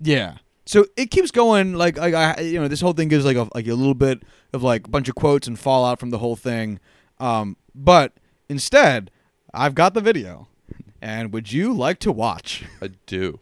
[0.00, 0.38] Yeah.
[0.66, 3.48] So it keeps going like like I you know this whole thing gives like a
[3.54, 6.36] like a little bit of like a bunch of quotes and fallout from the whole
[6.36, 6.80] thing.
[7.20, 8.12] Um, but
[8.48, 9.10] instead,
[9.52, 10.48] I've got the video.
[11.02, 12.64] And would you like to watch?
[12.80, 13.40] I do.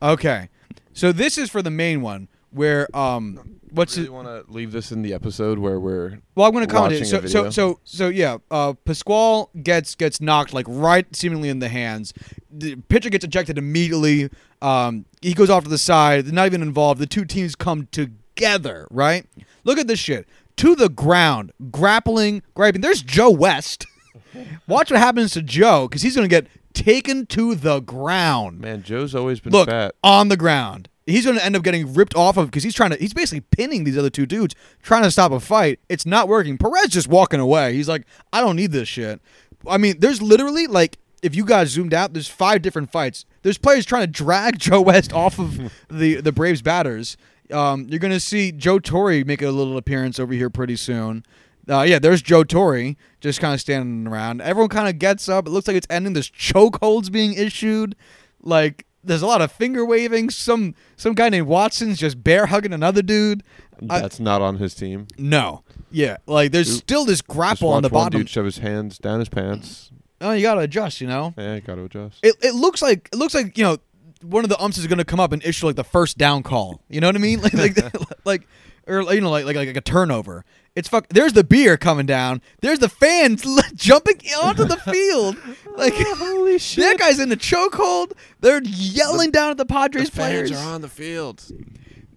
[0.00, 0.48] Okay.
[0.94, 4.92] So this is for the main one where um what's really want to leave this
[4.92, 7.06] in the episode where we're Well, I'm going to comment it.
[7.06, 11.68] So, so so so yeah, uh Pasquale gets gets knocked like right seemingly in the
[11.68, 12.14] hands.
[12.50, 14.30] The pitcher gets ejected immediately.
[14.62, 16.26] Um he goes off to the side.
[16.26, 17.00] They're not even involved.
[17.00, 19.26] The two teams come together, right?
[19.64, 20.28] Look at this shit.
[20.58, 22.80] To the ground, grappling, grabbing.
[22.80, 23.86] There's Joe West.
[24.68, 28.60] Watch what happens to Joe cuz he's going to get taken to the ground.
[28.60, 28.82] man.
[28.82, 29.94] Joe's always been Look fat.
[30.02, 30.88] on the ground.
[31.06, 32.96] He's going to end up getting ripped off of because he's trying to.
[32.96, 35.80] He's basically pinning these other two dudes, trying to stop a fight.
[35.88, 36.56] It's not working.
[36.56, 37.74] Perez just walking away.
[37.74, 39.20] He's like, I don't need this shit.
[39.68, 43.26] I mean, there's literally like, if you guys zoomed out, there's five different fights.
[43.42, 47.16] There's players trying to drag Joe West off of the the Braves batters.
[47.52, 51.24] Um, you're gonna see Joe Torre make a little appearance over here pretty soon.
[51.68, 54.42] Uh, yeah, there's Joe Torre just kind of standing around.
[54.42, 55.46] Everyone kind of gets up.
[55.46, 56.12] It looks like it's ending.
[56.12, 57.96] There's chokeholds being issued.
[58.42, 60.30] Like there's a lot of finger waving.
[60.30, 63.42] Some some guy named Watson's just bear hugging another dude.
[63.90, 65.06] I- That's not on his team.
[65.18, 68.20] No, yeah, like there's Dude, still this grapple on the bottom.
[68.20, 69.90] dude shove his hands down his pants.
[70.20, 71.34] Oh, you gotta adjust, you know.
[71.36, 72.20] Yeah, got to adjust.
[72.22, 73.78] It it looks like it looks like you know
[74.22, 76.80] one of the umps is gonna come up and issue like the first down call.
[76.88, 77.40] You know what I mean?
[77.42, 77.76] Like like
[78.24, 78.48] like
[78.86, 80.44] or you know like like like a turnover.
[80.74, 81.08] It's fuck.
[81.08, 82.42] There's the beer coming down.
[82.60, 85.36] There's the fans jumping onto the field.
[85.76, 86.84] Like Holy shit!
[86.84, 88.12] that guy's in a chokehold.
[88.40, 90.50] They're yelling down at the Padres players.
[90.50, 91.42] Fans are on the field.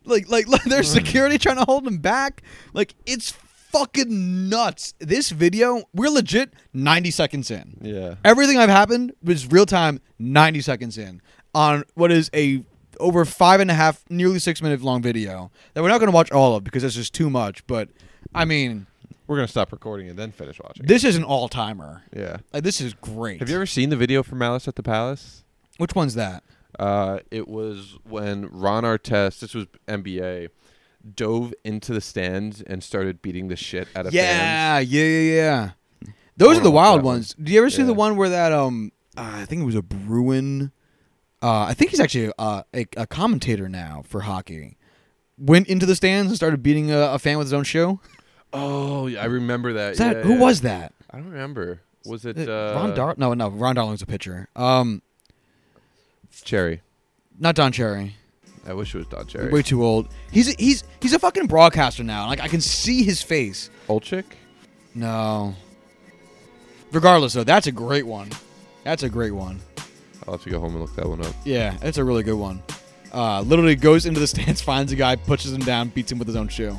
[0.05, 2.43] like, like like there's security trying to hold them back.
[2.73, 3.31] Like it's
[3.71, 4.93] fucking nuts.
[4.99, 7.77] This video, we're legit 90 seconds in.
[7.81, 8.15] Yeah.
[8.23, 11.19] Everything I've happened was real time, 90 seconds in
[11.55, 12.63] on what is a
[12.99, 16.15] over five and a half, nearly six minute long video that we're not going to
[16.15, 17.65] watch all of because it's just too much.
[17.67, 17.89] But
[18.35, 18.87] I mean,
[19.27, 20.85] We're gonna stop recording and then finish watching.
[20.85, 22.03] this is an all timer.
[22.15, 22.37] yeah.
[22.53, 23.39] Like this is great.
[23.39, 25.43] Have you ever seen the video for Malice at the Palace?
[25.77, 26.43] Which one's that?
[26.79, 30.49] Uh, it was when Ron Artest, this was NBA,
[31.15, 34.15] dove into the stands and started beating the shit out of fans.
[34.15, 35.69] Yeah, yeah, yeah, yeah.
[36.35, 37.15] Those are the watch wild that one.
[37.15, 37.35] ones.
[37.41, 39.81] Do you ever see the one where that um, uh, I think it was a
[39.81, 40.71] Bruin.
[41.47, 44.75] Uh, I think he's actually uh, a a commentator now for hockey.
[45.37, 48.01] Went into the stands and started beating a, a fan with his own shoe.
[48.51, 49.95] Oh, yeah, I remember that.
[49.95, 50.39] That yeah, who yeah.
[50.39, 50.93] was that?
[51.09, 51.81] I don't remember.
[52.05, 53.15] Was it Uh, uh, Ron Dar?
[53.17, 53.47] No, no.
[53.49, 54.49] Ron Darling's a pitcher.
[54.55, 55.01] Um,
[56.43, 56.81] Cherry?
[57.39, 58.15] not Don Cherry.
[58.67, 59.49] I wish it was Don Cherry.
[59.49, 60.09] Way too old.
[60.31, 62.27] He's he's he's a fucking broadcaster now.
[62.27, 63.69] Like I can see his face.
[63.87, 64.25] Old chick?
[64.95, 65.55] No.
[66.91, 68.29] Regardless, though, that's a great one.
[68.83, 69.61] That's a great one.
[70.25, 71.33] I'll have to go home and look that one up.
[71.45, 72.61] Yeah, it's a really good one.
[73.13, 76.27] Uh, literally goes into the stands, finds a guy, pushes him down, beats him with
[76.27, 76.77] his own shoe.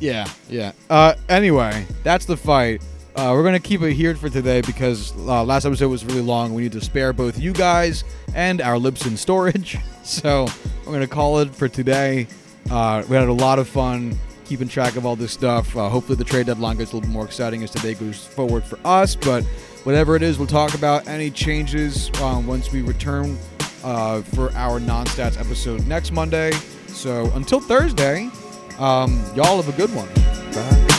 [0.00, 0.72] Yeah, yeah.
[0.88, 2.82] Uh, anyway, that's the fight.
[3.14, 6.54] Uh, we're gonna keep it here for today because uh, last episode was really long.
[6.54, 10.46] We need to spare both you guys and our lips in storage, so
[10.86, 12.28] we're gonna call it for today.
[12.70, 14.16] Uh, we had a lot of fun
[14.46, 15.76] keeping track of all this stuff.
[15.76, 18.64] Uh, hopefully, the trade deadline gets a little bit more exciting as today goes forward
[18.64, 19.14] for us.
[19.14, 19.44] But
[19.84, 23.38] whatever it is, we'll talk about any changes um, once we return
[23.82, 26.52] uh, for our non-stats episode next Monday.
[26.88, 28.28] So until Thursday,
[28.78, 30.89] um, y'all have a good one.